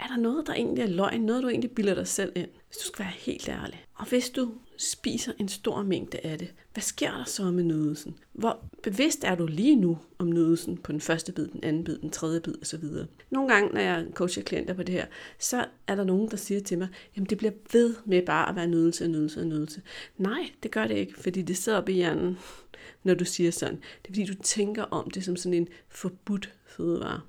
Er 0.01 0.07
der 0.07 0.17
noget, 0.17 0.47
der 0.47 0.55
egentlig 0.55 0.83
er 0.83 0.89
løgn? 0.89 1.21
Noget, 1.21 1.43
du 1.43 1.49
egentlig 1.49 1.71
bilder 1.71 1.95
dig 1.95 2.09
selv 2.09 2.33
ind? 2.35 2.49
Hvis 2.69 2.77
du 2.77 2.87
skal 2.87 3.05
være 3.05 3.13
helt 3.17 3.49
ærlig. 3.49 3.85
Og 3.95 4.09
hvis 4.09 4.31
du 4.31 4.53
spiser 4.77 5.33
en 5.39 5.49
stor 5.49 5.83
mængde 5.83 6.19
af 6.25 6.39
det, 6.39 6.55
hvad 6.73 6.83
sker 6.83 7.11
der 7.11 7.25
så 7.25 7.51
med 7.51 7.65
nydelsen? 7.65 8.19
Hvor 8.33 8.65
bevidst 8.83 9.25
er 9.25 9.35
du 9.35 9.47
lige 9.47 9.77
nu 9.77 9.99
om 10.19 10.33
nydelsen 10.33 10.77
på 10.77 10.93
den 10.93 11.01
første 11.01 11.33
bid, 11.33 11.47
den 11.47 11.65
anden 11.65 11.85
bid, 11.85 11.99
den 11.99 12.11
tredje 12.11 12.41
bid 12.41 12.55
osv.? 12.63 12.85
Nogle 13.31 13.53
gange, 13.53 13.75
når 13.75 13.81
jeg 13.81 14.07
coacher 14.15 14.43
klienter 14.43 14.75
på 14.75 14.83
det 14.83 14.95
her, 14.95 15.07
så 15.39 15.65
er 15.87 15.95
der 15.95 16.05
nogen, 16.05 16.31
der 16.31 16.37
siger 16.37 16.61
til 16.61 16.79
mig, 16.79 16.89
jamen 17.17 17.27
det 17.27 17.39
bliver 17.39 17.53
ved 17.73 17.95
med 18.05 18.23
bare 18.23 18.49
at 18.49 18.57
være 18.57 18.67
nydelse 18.67 19.05
og 19.05 19.11
nydelse 19.11 19.41
og 19.41 19.47
nydelse. 19.47 19.83
Nej, 20.19 20.51
det 20.63 20.71
gør 20.71 20.87
det 20.87 20.97
ikke, 20.97 21.21
fordi 21.21 21.43
det 21.43 21.57
sidder 21.57 21.79
op 21.79 21.89
i 21.89 21.93
hjernen 21.93 22.39
når 23.03 23.15
du 23.15 23.25
siger 23.25 23.51
sådan. 23.51 23.77
Det 23.77 24.09
er 24.09 24.09
fordi, 24.09 24.25
du 24.25 24.43
tænker 24.43 24.83
om 24.83 25.11
det 25.11 25.25
som 25.25 25.37
sådan 25.37 25.55
en 25.55 25.69
forbudt 25.89 26.55
fødevare. 26.71 27.21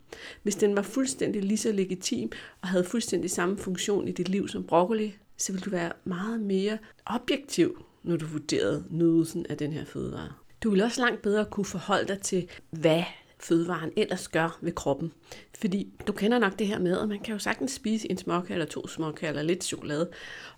Hvis 0.44 0.56
den 0.56 0.76
var 0.76 0.82
fuldstændig 0.82 1.44
lige 1.44 1.58
så 1.58 1.72
legitim 1.72 2.32
og 2.62 2.68
havde 2.68 2.84
fuldstændig 2.84 3.32
samme 3.32 3.58
funktion 3.58 4.08
i 4.08 4.12
dit 4.12 4.30
liv 4.30 4.48
som 4.48 4.64
broccoli, 4.64 5.16
så 5.38 5.52
ville 5.52 5.66
du 5.66 5.70
være 5.70 5.92
meget 6.04 6.42
mere 6.42 6.78
objektiv, 7.06 7.86
når 8.04 8.18
du 8.18 8.26
vurderede 8.26 8.86
nydelsen 8.90 9.46
af 9.50 9.58
den 9.58 9.74
her 9.74 9.86
fødevare. 9.86 10.32
Du 10.64 10.70
vil 10.70 10.84
også 10.84 11.02
langt 11.02 11.22
bedre 11.22 11.46
kunne 11.46 11.66
forholde 11.66 12.08
dig 12.08 12.22
til, 12.22 12.50
hvad 12.70 13.04
fødevaren 13.42 13.92
ellers 13.98 14.28
gør 14.28 14.60
ved 14.62 14.72
kroppen. 14.72 15.14
Fordi 15.60 15.94
du 16.08 16.12
kender 16.12 16.40
nok 16.40 16.60
det 16.60 16.68
her 16.68 16.80
med, 16.80 17.00
at 17.00 17.10
man 17.10 17.20
kan 17.20 17.34
jo 17.34 17.40
sagtens 17.40 17.72
spise 17.72 18.12
en 18.12 18.18
småkage 18.18 18.54
eller 18.54 18.66
to 18.66 18.88
småkager 18.88 19.30
eller 19.30 19.44
lidt 19.44 19.64
chokolade, 19.64 20.10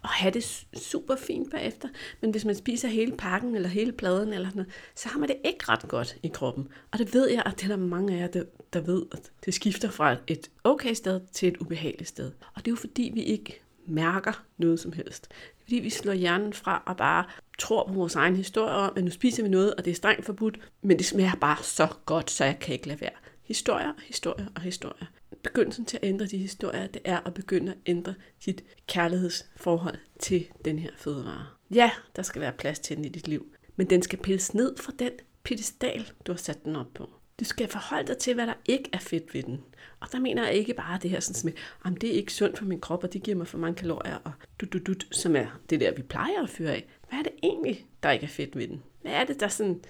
og 0.02 0.10
have 0.10 0.32
det 0.32 0.66
super 0.78 1.16
fint 1.16 1.52
bagefter. 1.52 1.88
Men 2.22 2.32
hvis 2.32 2.46
man 2.46 2.56
spiser 2.56 2.88
hele 2.88 3.12
pakken 3.18 3.56
eller 3.56 3.70
hele 3.70 3.92
pladen, 3.92 4.34
eller 4.34 4.50
noget, 4.56 4.72
så 4.96 5.10
har 5.10 5.20
man 5.20 5.30
det 5.30 5.38
ikke 5.46 5.66
ret 5.70 5.88
godt 5.88 6.18
i 6.24 6.28
kroppen. 6.28 6.68
Og 6.92 7.00
det 7.00 7.14
ved 7.14 7.30
jeg, 7.30 7.44
at 7.46 7.54
det 7.56 7.64
er 7.64 7.68
der 7.68 7.76
mange 7.78 8.16
af 8.16 8.20
jer, 8.20 8.28
der, 8.28 8.44
der 8.74 8.82
ved, 8.82 9.04
at 9.12 9.32
det 9.46 9.54
skifter 9.54 9.90
fra 9.90 10.16
et 10.28 10.52
okay 10.64 10.94
sted 10.94 11.22
til 11.32 11.48
et 11.48 11.58
ubehageligt 11.58 12.10
sted. 12.10 12.32
Og 12.54 12.66
det 12.66 12.68
er 12.68 12.72
jo 12.72 12.76
fordi, 12.76 13.12
vi 13.14 13.24
ikke 13.24 13.62
mærker 13.88 14.44
noget 14.58 14.80
som 14.80 14.92
helst. 14.94 15.28
Fordi 15.62 15.76
vi 15.76 15.90
slår 15.90 16.14
hjernen 16.14 16.54
fra 16.54 16.84
og 16.86 16.98
bare 16.98 17.26
tror 17.60 17.88
på 17.88 17.94
vores 17.94 18.16
egen 18.16 18.36
historie 18.36 18.74
om, 18.74 18.94
at 18.96 19.04
nu 19.04 19.12
spiser 19.12 19.44
vi 19.44 19.50
noget, 19.50 19.74
og 19.76 19.86
det 19.86 19.92
er 19.92 19.96
strengt 19.96 20.26
forbudt, 20.26 20.60
men 20.82 20.98
det 20.98 21.06
smager 21.06 21.36
bare 21.36 21.64
så 21.64 21.88
godt, 22.06 22.32
så 22.32 22.46
jeg 22.46 22.60
kan 22.60 22.74
ikke 22.74 22.88
lade 22.88 23.02
være. 23.02 23.12
Historier, 23.44 23.94
historier 24.08 24.48
og 24.56 24.62
historier. 24.62 25.06
Begyndelsen 25.44 25.86
til 25.86 25.98
at 25.98 26.10
ændre 26.10 26.26
de 26.26 26.38
historier, 26.38 26.88
det 26.88 27.02
er 27.06 27.20
at 27.26 27.34
begynde 27.34 27.72
at 27.72 27.78
ændre 27.86 28.14
dit 28.46 28.64
kærlighedsforhold 28.88 29.98
til 30.20 30.46
den 30.66 30.80
her 30.80 30.92
fødevare. 30.98 31.46
Ja, 31.72 31.92
der 32.16 32.22
skal 32.22 32.42
være 32.42 32.52
plads 32.52 32.80
til 32.80 32.98
den 32.98 33.06
i 33.06 33.10
dit 33.10 33.28
liv, 33.28 33.46
men 33.76 33.90
den 33.90 34.02
skal 34.02 34.20
pilles 34.20 34.54
ned 34.54 34.78
fra 34.78 34.92
den 35.00 35.12
pedestal, 35.44 36.12
du 36.28 36.32
har 36.32 36.38
sat 36.38 36.66
den 36.66 36.76
op 36.76 36.94
på. 36.94 37.10
Du 37.40 37.46
skal 37.46 37.68
forholde 37.68 38.08
dig 38.08 38.18
til, 38.18 38.34
hvad 38.34 38.48
der 38.48 38.54
ikke 38.66 38.90
er 38.94 39.00
fedt 39.00 39.34
ved 39.34 39.44
den. 39.44 39.62
Og 40.00 40.08
der 40.12 40.20
mener 40.20 40.46
jeg 40.46 40.54
ikke 40.54 40.74
bare 40.74 41.00
det 41.02 41.10
her 41.10 41.20
sådan 41.20 41.54
med, 41.54 41.54
at 41.86 42.02
det 42.02 42.10
er 42.10 42.14
ikke 42.14 42.34
sundt 42.34 42.58
for 42.58 42.66
min 42.66 42.80
krop, 42.80 43.04
og 43.04 43.14
det 43.14 43.24
giver 43.24 43.38
mig 43.38 43.48
for 43.48 43.58
mange 43.58 43.76
kalorier, 43.76 44.18
og 44.24 44.32
du, 44.62 44.66
du, 44.66 44.80
du, 44.80 44.94
som 45.12 45.36
er 45.36 45.60
det 45.70 45.80
der, 45.80 45.94
vi 45.94 46.02
plejer 46.02 46.44
at 46.44 46.50
føre 46.50 46.72
af. 46.72 46.88
Hvad 47.14 47.20
er 47.20 47.24
det 47.24 47.40
egentlig, 47.44 47.86
der 48.04 48.12
ikke 48.12 48.24
er 48.24 48.30
fedt 48.30 48.56
ved 48.56 48.68
den? 48.68 48.84
Hvad 49.02 49.12
er 49.12 49.26
det, 49.26 49.40
der 49.40 49.48
sådan 49.48 49.82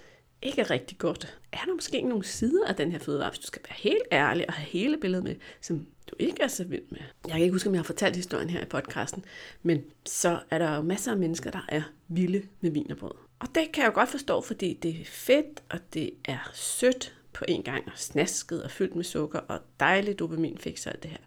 ikke 0.42 0.62
er 0.62 0.72
rigtig 0.72 0.98
godt? 0.98 1.39
Er 1.51 1.65
der 1.65 1.74
måske 1.74 1.96
ikke 1.96 2.10
nogle 2.10 2.25
sider 2.25 2.68
af 2.68 2.75
den 2.75 2.92
her 2.92 3.00
fødevare, 3.00 3.30
hvis 3.30 3.39
du 3.39 3.48
skal 3.48 3.62
være 3.70 3.77
helt 3.77 4.03
ærlig 4.12 4.48
og 4.48 4.53
have 4.53 4.65
hele 4.65 4.98
billedet 4.98 5.24
med, 5.24 5.36
som 5.62 5.88
du 6.12 6.15
ikke 6.20 6.44
er 6.44 6.48
så 6.48 6.63
vild 6.63 6.84
med? 6.89 7.00
Jeg 7.25 7.32
kan 7.32 7.42
ikke 7.42 7.53
huske, 7.53 7.70
om 7.70 7.75
jeg 7.75 7.80
har 7.80 7.84
fortalt 7.86 8.15
historien 8.15 8.50
her 8.50 8.62
i 8.62 8.65
podcasten, 8.65 9.25
men 9.62 9.84
så 10.06 10.39
er 10.50 10.58
der 10.58 10.75
jo 10.75 10.82
masser 10.82 11.12
af 11.12 11.18
mennesker, 11.18 11.51
der 11.51 11.65
er 11.70 11.82
vilde 12.08 12.48
med 12.62 12.72
vin 12.72 12.92
og 12.92 12.98
brød. 12.98 13.15
Og 13.39 13.48
det 13.56 13.72
kan 13.72 13.84
jeg 13.84 13.89
jo 13.89 13.94
godt 13.94 14.10
forstå, 14.10 14.42
fordi 14.42 14.74
det 14.74 15.01
er 15.01 15.06
fedt, 15.06 15.63
og 15.70 15.80
det 15.94 16.12
er 16.25 16.51
sødt, 16.53 17.15
på 17.34 17.46
en 17.48 17.63
gang, 17.63 17.86
og 17.86 17.94
snasket 17.96 18.63
og 18.63 18.72
fyldt 18.72 18.96
med 18.96 19.03
sukker, 19.03 19.39
og 19.39 19.60
dejligt 19.80 20.20
dopaminfix 20.20 20.86
og 20.86 20.94
alt 20.94 21.03
det 21.03 21.12
her. 21.12 21.18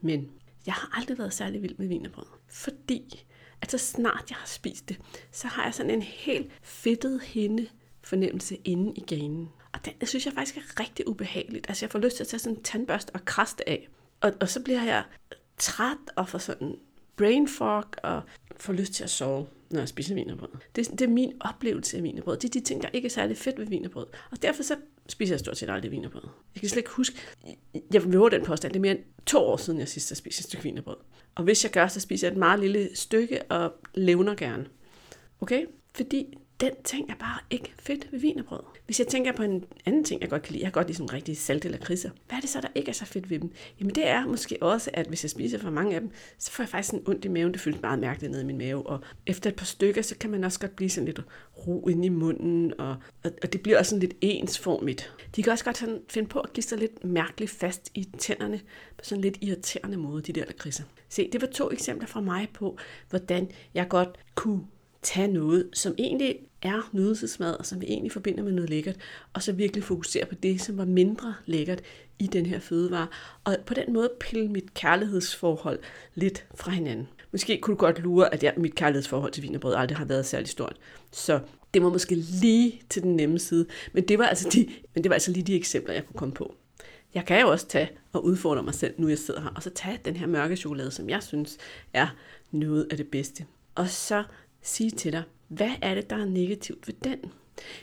Men 0.00 0.30
jeg 0.66 0.74
har 0.74 0.98
aldrig 0.98 1.18
været 1.18 1.34
særlig 1.34 1.62
vild 1.62 1.74
med 1.78 1.86
vinerbrød, 1.86 2.26
fordi 2.48 3.24
at 3.64 3.70
så 3.70 3.78
snart 3.78 4.24
jeg 4.30 4.36
har 4.36 4.46
spist 4.46 4.88
det, 4.88 5.00
så 5.32 5.48
har 5.48 5.64
jeg 5.64 5.74
sådan 5.74 5.90
en 5.90 6.02
helt 6.02 6.52
fedtet 6.62 7.20
hende 7.22 7.66
fornemmelse 8.02 8.56
inde 8.64 8.92
i 8.96 9.00
ganen. 9.00 9.48
Og 9.72 9.80
det 10.00 10.08
synes 10.08 10.26
jeg 10.26 10.34
faktisk 10.34 10.56
er 10.56 10.80
rigtig 10.80 11.08
ubehageligt. 11.08 11.66
Altså 11.68 11.84
jeg 11.84 11.90
får 11.90 11.98
lyst 11.98 12.16
til 12.16 12.24
at 12.24 12.28
tage 12.28 12.40
sådan 12.40 12.58
en 12.58 12.62
tandbørste 12.62 13.10
og 13.10 13.24
kraste 13.24 13.68
af. 13.68 13.88
Og, 14.20 14.32
og 14.40 14.48
så 14.48 14.60
bliver 14.60 14.82
jeg 14.82 15.04
træt 15.58 15.98
og 16.16 16.28
får 16.28 16.38
sådan 16.38 16.76
brain 17.16 17.48
fog 17.48 17.84
og 18.02 18.22
får 18.56 18.72
lyst 18.72 18.92
til 18.92 19.04
at 19.04 19.10
sove 19.10 19.46
når 19.74 19.80
jeg 19.80 19.88
spiser 19.88 20.14
vinerbrød. 20.14 20.48
Det, 20.76 20.90
det 20.90 21.00
er 21.00 21.08
min 21.08 21.32
oplevelse 21.40 21.96
af 21.96 22.02
vinerbrød. 22.02 22.36
Det 22.36 22.48
er 22.48 22.52
de 22.52 22.60
ting, 22.60 22.82
der 22.82 22.88
ikke 22.92 23.06
er 23.06 23.10
særlig 23.10 23.36
fedt 23.36 23.58
ved 23.58 23.66
vinerbrød. 23.66 24.06
Og 24.30 24.42
derfor 24.42 24.62
så 24.62 24.76
spiser 25.08 25.34
jeg 25.34 25.40
stort 25.40 25.58
set 25.58 25.70
aldrig 25.70 25.90
vinerbrød. 25.90 26.22
Jeg 26.54 26.60
kan 26.60 26.68
slet 26.68 26.78
ikke 26.78 26.90
huske, 26.90 27.16
jeg 27.92 28.04
vil 28.04 28.12
den 28.12 28.44
påstand, 28.44 28.72
det 28.72 28.78
er 28.78 28.82
mere 28.82 28.92
end 28.92 29.04
to 29.26 29.38
år 29.38 29.56
siden, 29.56 29.78
jeg 29.78 29.88
sidst 29.88 30.10
har 30.10 30.14
spist 30.14 30.38
et 30.38 30.44
stykke 30.44 30.62
vinerbrød. 30.62 30.96
Og 31.34 31.44
hvis 31.44 31.64
jeg 31.64 31.72
gør, 31.72 31.88
så 31.88 32.00
spiser 32.00 32.28
jeg 32.28 32.32
et 32.32 32.38
meget 32.38 32.60
lille 32.60 32.88
stykke 32.94 33.42
og 33.42 33.72
levner 33.94 34.34
gerne. 34.34 34.66
Okay? 35.40 35.66
Fordi 35.94 36.38
den 36.64 36.72
ting 36.84 37.10
er 37.10 37.14
bare 37.14 37.38
ikke 37.50 37.72
fedt 37.78 38.12
ved 38.12 38.18
vinerbrød. 38.18 38.60
Hvis 38.86 38.98
jeg 38.98 39.06
tænker 39.06 39.32
på 39.32 39.42
en 39.42 39.64
anden 39.86 40.04
ting, 40.04 40.20
jeg 40.20 40.30
godt 40.30 40.42
kan 40.42 40.52
lide, 40.52 40.64
jeg 40.64 40.72
kan 40.72 40.80
godt 40.80 40.86
lide 40.86 40.96
sådan 40.96 41.12
rigtig 41.12 41.36
salt 41.36 41.64
eller 41.64 41.78
kriser. 41.78 42.10
Hvad 42.28 42.36
er 42.36 42.40
det 42.40 42.50
så, 42.50 42.60
der 42.60 42.68
ikke 42.74 42.88
er 42.88 42.92
så 42.92 43.04
fedt 43.04 43.30
ved 43.30 43.38
dem? 43.38 43.52
Jamen 43.80 43.94
det 43.94 44.08
er 44.08 44.26
måske 44.26 44.56
også, 44.60 44.90
at 44.92 45.06
hvis 45.06 45.24
jeg 45.24 45.30
spiser 45.30 45.58
for 45.58 45.70
mange 45.70 45.94
af 45.94 46.00
dem, 46.00 46.10
så 46.38 46.50
får 46.50 46.62
jeg 46.62 46.68
faktisk 46.68 46.94
en 46.94 47.02
ondt 47.06 47.24
i 47.24 47.28
maven. 47.28 47.52
Det 47.52 47.60
føles 47.60 47.82
meget 47.82 47.98
mærkeligt 47.98 48.30
nede 48.30 48.42
i 48.42 48.46
min 48.46 48.58
mave. 48.58 48.86
Og 48.86 49.00
efter 49.26 49.50
et 49.50 49.56
par 49.56 49.64
stykker, 49.64 50.02
så 50.02 50.16
kan 50.18 50.30
man 50.30 50.44
også 50.44 50.60
godt 50.60 50.76
blive 50.76 50.90
sådan 50.90 51.06
lidt 51.06 51.20
ro 51.66 51.88
ind 51.88 52.04
i 52.04 52.08
munden. 52.08 52.80
Og, 52.80 52.96
og, 53.24 53.30
og 53.42 53.52
det 53.52 53.62
bliver 53.62 53.78
også 53.78 53.90
sådan 53.90 54.00
lidt 54.00 54.14
ensformigt. 54.20 55.12
De 55.36 55.42
kan 55.42 55.52
også 55.52 55.64
godt 55.64 55.78
sådan 55.78 56.00
finde 56.08 56.28
på 56.28 56.40
at 56.40 56.52
give 56.52 56.64
sig 56.64 56.78
lidt 56.78 57.04
mærkeligt 57.04 57.50
fast 57.50 57.90
i 57.94 58.08
tænderne 58.18 58.60
på 58.98 59.04
sådan 59.04 59.22
lidt 59.22 59.38
irriterende 59.40 59.96
måde, 59.96 60.22
de 60.22 60.32
der 60.32 60.44
lakridser. 60.44 60.84
Se, 61.08 61.28
det 61.32 61.40
var 61.40 61.46
to 61.46 61.70
eksempler 61.70 62.06
fra 62.06 62.20
mig 62.20 62.48
på, 62.54 62.78
hvordan 63.10 63.50
jeg 63.74 63.88
godt 63.88 64.08
kunne 64.34 64.60
tage 65.04 65.28
noget, 65.28 65.70
som 65.72 65.94
egentlig 65.98 66.38
er 66.62 66.90
nydelsesmad, 66.92 67.54
og 67.54 67.66
som 67.66 67.80
vi 67.80 67.86
egentlig 67.86 68.12
forbinder 68.12 68.42
med 68.44 68.52
noget 68.52 68.70
lækkert, 68.70 68.96
og 69.32 69.42
så 69.42 69.52
virkelig 69.52 69.84
fokusere 69.84 70.26
på 70.26 70.34
det, 70.34 70.60
som 70.60 70.78
var 70.78 70.84
mindre 70.84 71.34
lækkert 71.46 71.82
i 72.18 72.26
den 72.26 72.46
her 72.46 72.58
fødevare, 72.58 73.06
og 73.44 73.56
på 73.66 73.74
den 73.74 73.92
måde 73.92 74.10
pille 74.20 74.48
mit 74.48 74.74
kærlighedsforhold 74.74 75.78
lidt 76.14 76.46
fra 76.54 76.70
hinanden. 76.70 77.08
Måske 77.32 77.60
kunne 77.60 77.74
du 77.74 77.78
godt 77.78 77.98
lure, 77.98 78.34
at 78.34 78.42
jeg, 78.42 78.54
mit 78.56 78.74
kærlighedsforhold 78.74 79.32
til 79.32 79.42
vin 79.42 79.54
og 79.54 79.60
brød 79.60 79.74
aldrig 79.74 79.98
har 79.98 80.04
været 80.04 80.26
særlig 80.26 80.48
stort. 80.48 80.76
Så 81.12 81.40
det 81.74 81.82
var 81.82 81.88
måske 81.88 82.14
lige 82.14 82.82
til 82.88 83.02
den 83.02 83.16
nemme 83.16 83.38
side, 83.38 83.66
men 83.92 84.08
det 84.08 84.18
var 84.18 84.26
altså, 84.26 84.48
de, 84.48 84.68
men 84.94 85.04
det 85.04 85.10
var 85.10 85.14
altså 85.14 85.30
lige 85.30 85.44
de 85.44 85.56
eksempler, 85.56 85.94
jeg 85.94 86.06
kunne 86.06 86.18
komme 86.18 86.34
på. 86.34 86.54
Jeg 87.14 87.24
kan 87.26 87.40
jo 87.40 87.50
også 87.50 87.66
tage 87.66 87.90
og 88.12 88.24
udfordre 88.24 88.62
mig 88.62 88.74
selv, 88.74 88.94
nu 88.98 89.08
jeg 89.08 89.18
sidder 89.18 89.40
her, 89.40 89.50
og 89.56 89.62
så 89.62 89.70
tage 89.70 89.98
den 90.04 90.16
her 90.16 90.26
mørke 90.26 90.56
chokolade, 90.56 90.90
som 90.90 91.08
jeg 91.08 91.22
synes 91.22 91.58
er 91.92 92.06
noget 92.50 92.86
af 92.90 92.96
det 92.96 93.08
bedste. 93.08 93.44
Og 93.74 93.88
så 93.88 94.24
sige 94.64 94.90
til 94.90 95.12
dig, 95.12 95.22
hvad 95.48 95.70
er 95.82 95.94
det, 95.94 96.10
der 96.10 96.16
er 96.16 96.24
negativt 96.24 96.86
ved 96.86 96.94
den? 97.04 97.18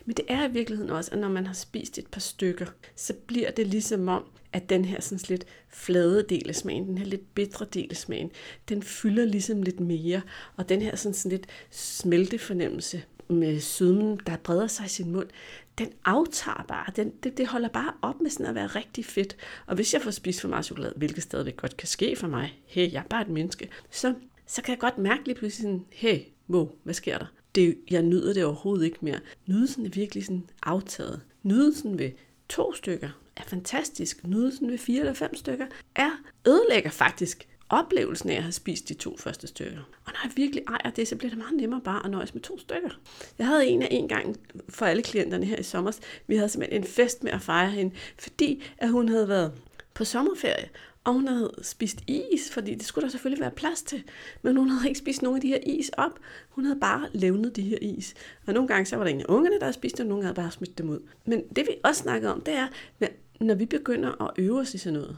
Men 0.05 0.15
det 0.15 0.25
er 0.27 0.47
i 0.47 0.51
virkeligheden 0.51 0.91
også, 0.91 1.11
at 1.11 1.17
når 1.17 1.29
man 1.29 1.47
har 1.47 1.53
spist 1.53 1.97
et 1.97 2.07
par 2.07 2.19
stykker, 2.19 2.65
så 2.95 3.13
bliver 3.27 3.51
det 3.51 3.67
ligesom 3.67 4.07
om, 4.07 4.23
at 4.53 4.69
den 4.69 4.85
her 4.85 5.01
sådan 5.01 5.19
lidt 5.29 5.45
flade 5.69 6.25
del 6.29 6.49
af 6.49 6.55
smagen, 6.55 6.87
den 6.87 6.97
her 6.97 7.05
lidt 7.05 7.35
bitre 7.35 7.65
del 7.73 7.87
af 7.89 7.97
smagen, 7.97 8.31
den 8.69 8.83
fylder 8.83 9.25
ligesom 9.25 9.61
lidt 9.61 9.79
mere, 9.79 10.21
og 10.55 10.69
den 10.69 10.81
her 10.81 10.95
sådan, 10.95 11.13
sådan 11.13 11.31
lidt 11.31 11.47
smeltefornemmelse 11.69 13.03
med 13.27 13.59
sødmen, 13.59 14.19
der 14.25 14.37
breder 14.37 14.67
sig 14.67 14.85
i 14.85 14.89
sin 14.89 15.11
mund, 15.11 15.27
den 15.77 15.89
aftager 16.05 16.65
bare, 16.67 16.93
den, 16.95 17.11
det, 17.23 17.37
det 17.37 17.47
holder 17.47 17.69
bare 17.69 17.93
op 18.01 18.21
med 18.21 18.29
sådan 18.29 18.45
at 18.45 18.55
være 18.55 18.67
rigtig 18.67 19.05
fedt. 19.05 19.35
Og 19.65 19.75
hvis 19.75 19.93
jeg 19.93 20.01
får 20.01 20.11
spist 20.11 20.41
for 20.41 20.47
meget 20.47 20.65
chokolade, 20.65 20.93
hvilket 20.95 21.23
stadigvæk 21.23 21.57
godt 21.57 21.77
kan 21.77 21.87
ske 21.87 22.15
for 22.15 22.27
mig, 22.27 22.59
hey, 22.65 22.93
jeg 22.93 22.99
er 22.99 23.07
bare 23.09 23.21
et 23.21 23.29
menneske, 23.29 23.69
så 23.89 24.13
så 24.51 24.61
kan 24.61 24.71
jeg 24.71 24.79
godt 24.79 24.97
mærke 24.97 25.25
lige 25.25 25.35
pludselig 25.35 25.63
sådan, 25.63 25.85
hey, 25.89 26.19
wow, 26.51 26.69
hvad 26.83 26.93
sker 26.93 27.17
der? 27.17 27.25
Det, 27.55 27.77
jeg 27.91 28.01
nyder 28.01 28.33
det 28.33 28.45
overhovedet 28.45 28.85
ikke 28.85 28.97
mere. 29.01 29.19
Nydelsen 29.47 29.85
er 29.85 29.89
virkelig 29.89 30.25
sådan 30.25 30.49
aftaget. 30.63 31.21
Nydelsen 31.43 31.99
ved 31.99 32.11
to 32.49 32.73
stykker 32.73 33.09
er 33.35 33.43
fantastisk. 33.43 34.27
Nydelsen 34.27 34.71
ved 34.71 34.77
fire 34.77 34.99
eller 34.99 35.13
fem 35.13 35.35
stykker 35.35 35.65
er 35.95 36.11
ødelægger 36.47 36.89
faktisk 36.89 37.47
oplevelsen 37.69 38.29
af 38.29 38.35
at 38.35 38.43
have 38.43 38.51
spist 38.51 38.89
de 38.89 38.93
to 38.93 39.17
første 39.17 39.47
stykker. 39.47 39.81
Og 40.05 40.13
når 40.13 40.19
jeg 40.23 40.31
virkelig 40.35 40.63
ejer 40.67 40.91
det, 40.91 41.07
så 41.07 41.15
bliver 41.15 41.29
det 41.29 41.37
meget 41.37 41.57
nemmere 41.57 41.81
bare 41.81 42.05
at 42.05 42.11
nøjes 42.11 42.33
med 42.33 42.41
to 42.41 42.59
stykker. 42.59 42.89
Jeg 43.37 43.47
havde 43.47 43.67
en 43.67 43.81
af 43.81 43.87
en 43.91 44.07
gang 44.07 44.37
for 44.69 44.85
alle 44.85 45.03
klienterne 45.03 45.45
her 45.45 45.57
i 45.57 45.63
sommer. 45.63 45.99
Vi 46.27 46.35
havde 46.35 46.49
simpelthen 46.49 46.81
en 46.81 46.87
fest 46.87 47.23
med 47.23 47.31
at 47.31 47.41
fejre 47.41 47.71
hende, 47.71 47.95
fordi 48.19 48.63
at 48.77 48.89
hun 48.89 49.09
havde 49.09 49.27
været 49.27 49.51
på 49.93 50.03
sommerferie, 50.05 50.69
og 51.03 51.13
hun 51.13 51.27
havde 51.27 51.51
spist 51.61 52.03
is, 52.07 52.51
fordi 52.51 52.75
det 52.75 52.85
skulle 52.85 53.03
der 53.03 53.11
selvfølgelig 53.11 53.41
være 53.41 53.51
plads 53.51 53.81
til. 53.81 54.03
Men 54.41 54.57
hun 54.57 54.69
havde 54.69 54.87
ikke 54.87 54.99
spist 54.99 55.21
nogen 55.21 55.35
af 55.35 55.41
de 55.41 55.47
her 55.47 55.59
is 55.63 55.89
op. 55.97 56.19
Hun 56.49 56.65
havde 56.65 56.79
bare 56.79 57.09
levnet 57.13 57.55
de 57.55 57.61
her 57.61 57.77
is. 57.81 58.13
Og 58.47 58.53
nogle 58.53 58.67
gange 58.67 58.85
så 58.85 58.95
var 58.95 59.03
der 59.03 59.11
en 59.11 59.21
af 59.21 59.25
ungerne, 59.29 59.55
der 59.55 59.63
havde 59.63 59.73
spist 59.73 59.97
det, 59.97 60.03
og 60.03 60.09
nogle 60.09 60.23
havde 60.23 60.35
bare 60.35 60.51
smidt 60.51 60.77
dem 60.77 60.89
ud. 60.89 60.99
Men 61.25 61.43
det 61.55 61.67
vi 61.67 61.75
også 61.83 62.01
snakkede 62.01 62.33
om, 62.33 62.41
det 62.41 62.53
er, 62.53 62.67
når 63.39 63.55
vi 63.55 63.65
begynder 63.65 64.21
at 64.21 64.31
øve 64.37 64.59
os 64.59 64.73
i 64.73 64.77
sådan 64.77 64.99
noget, 64.99 65.17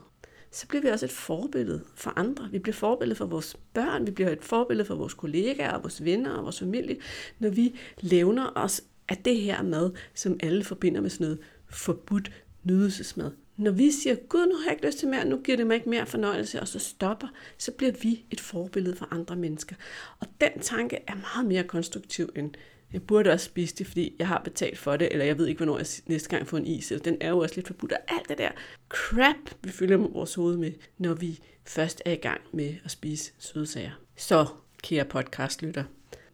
så 0.52 0.68
bliver 0.68 0.82
vi 0.82 0.88
også 0.88 1.06
et 1.06 1.12
forbillede 1.12 1.84
for 1.96 2.14
andre. 2.16 2.50
Vi 2.52 2.60
bliver 2.60 2.76
forbillede 2.76 3.18
for 3.18 3.26
vores 3.26 3.58
børn, 3.74 4.06
vi 4.06 4.12
bliver 4.12 4.30
et 4.30 4.44
forbillede 4.44 4.88
for 4.88 4.96
vores 4.96 5.14
kollegaer, 5.14 5.80
vores 5.80 6.04
venner 6.04 6.32
og 6.32 6.44
vores 6.44 6.60
familie, 6.60 6.98
når 7.40 7.50
vi 7.50 7.76
levner 8.00 8.52
os 8.56 8.84
af 9.10 9.18
det 9.18 9.38
her 9.38 9.64
mad, 9.64 9.92
som 10.14 10.40
alle 10.44 10.64
forbinder 10.64 11.02
med 11.02 11.10
sådan 11.10 11.26
noget 11.26 11.40
forbudt 11.70 12.32
nydelsesmad. 12.64 13.32
Når 13.64 13.72
vi 13.72 13.92
siger, 13.92 14.16
gud, 14.16 14.46
nu 14.46 14.56
har 14.56 14.64
jeg 14.64 14.72
ikke 14.72 14.86
lyst 14.86 15.00
til 15.00 15.08
mere, 15.08 15.26
nu 15.26 15.38
giver 15.38 15.58
det 15.58 15.68
mig 15.68 15.76
ikke 15.76 15.90
mere 15.90 16.06
fornøjelse, 16.06 16.62
og 16.62 16.68
så 16.68 16.80
stopper, 16.80 17.28
så 17.58 17.72
bliver 17.72 17.92
vi 18.02 18.26
et 18.32 18.40
forbillede 18.40 18.96
for 18.96 19.08
andre 19.12 19.36
mennesker. 19.36 19.76
Og 20.20 20.28
den 20.42 20.60
tanke 20.62 21.00
er 21.08 21.16
meget 21.16 21.48
mere 21.48 21.64
konstruktiv 21.64 22.30
end, 22.36 22.52
jeg 22.94 23.04
burde 23.04 23.32
også 23.32 23.46
spise 23.46 23.76
det, 23.76 23.88
fordi 23.88 24.16
jeg 24.20 24.28
har 24.28 24.42
betalt 24.44 24.78
for 24.78 24.98
det, 24.98 25.08
eller 25.12 25.26
jeg 25.26 25.38
ved 25.38 25.48
ikke, 25.48 25.58
hvornår 25.58 25.78
jeg 25.78 25.88
næste 26.06 26.30
gang 26.30 26.48
får 26.48 26.58
en 26.58 26.66
is, 26.66 26.92
eller 26.92 27.04
den 27.04 27.18
er 27.22 27.30
jo 27.30 27.40
også 27.40 27.56
lidt 27.56 27.68
forbudt, 27.68 27.92
og 27.92 28.00
alt 28.08 28.30
det 28.30 28.38
der 28.38 28.50
crap, 28.90 29.56
vi 29.62 29.70
fylder 29.70 29.98
med 29.98 30.10
vores 30.10 30.36
hoved 30.36 30.58
med, 30.58 30.72
når 30.98 31.14
vi 31.14 31.40
først 31.66 32.02
er 32.06 32.12
i 32.12 32.16
gang 32.16 32.42
med 32.52 32.76
at 32.86 32.92
spise 32.92 33.32
sødsager. 33.38 33.92
Så, 34.16 34.46
kære 34.84 35.06
podcastlytter, 35.06 35.84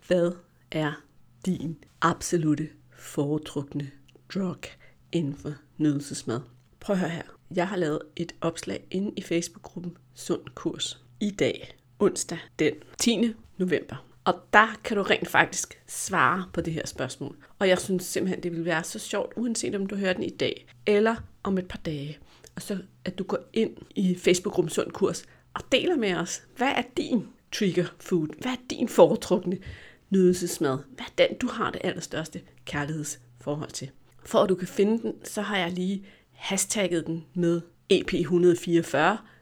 hvad 0.07 0.31
er 0.71 1.03
din 1.45 1.77
absolute 2.01 2.69
foretrukne 2.91 3.91
drug 4.33 4.63
inden 5.11 5.35
for 5.35 5.53
nydelsesmad? 5.77 6.39
Prøv 6.79 6.93
at 6.93 6.99
høre 6.99 7.09
her. 7.09 7.23
Jeg 7.55 7.67
har 7.67 7.77
lavet 7.77 7.99
et 8.15 8.35
opslag 8.41 8.83
inde 8.91 9.11
i 9.15 9.21
Facebook-gruppen 9.21 9.97
Sund 10.15 10.41
Kurs 10.55 11.03
i 11.19 11.31
dag, 11.31 11.77
onsdag 11.99 12.37
den 12.59 12.73
10. 12.97 13.33
november. 13.57 14.05
Og 14.23 14.33
der 14.53 14.79
kan 14.83 14.97
du 14.97 15.03
rent 15.03 15.27
faktisk 15.27 15.81
svare 15.87 16.45
på 16.53 16.61
det 16.61 16.73
her 16.73 16.87
spørgsmål. 16.87 17.35
Og 17.59 17.67
jeg 17.67 17.79
synes 17.79 18.03
simpelthen, 18.03 18.43
det 18.43 18.51
vil 18.51 18.65
være 18.65 18.83
så 18.83 18.99
sjovt, 18.99 19.33
uanset 19.35 19.75
om 19.75 19.87
du 19.87 19.95
hører 19.95 20.13
den 20.13 20.23
i 20.23 20.29
dag 20.29 20.67
eller 20.85 21.15
om 21.43 21.57
et 21.57 21.67
par 21.67 21.79
dage. 21.85 22.17
Og 22.55 22.61
så 22.61 22.77
at 23.05 23.19
du 23.19 23.23
går 23.23 23.39
ind 23.53 23.77
i 23.95 24.15
Facebook-gruppen 24.15 24.69
Sund 24.69 24.91
Kurs 24.91 25.25
og 25.53 25.61
deler 25.71 25.95
med 25.95 26.15
os, 26.15 26.41
hvad 26.57 26.67
er 26.67 26.83
din 26.97 27.27
trigger 27.51 27.85
food? 27.99 28.27
Hvad 28.41 28.51
er 28.51 28.61
din 28.69 28.87
foretrukne 28.87 29.57
nydelsesmad? 30.09 30.77
Hvad 30.95 31.05
er 31.05 31.27
den, 31.27 31.37
du 31.37 31.47
har 31.47 31.71
det 31.71 31.81
allerstørste 31.83 32.41
kærlighedsforhold 32.65 33.71
til? 33.71 33.89
For 34.25 34.39
at 34.39 34.49
du 34.49 34.55
kan 34.55 34.67
finde 34.67 35.01
den, 35.01 35.13
så 35.23 35.41
har 35.41 35.57
jeg 35.57 35.71
lige 35.71 36.05
hashtagget 36.39 37.07
den 37.07 37.25
med 37.33 37.61
EP144, 37.93 38.97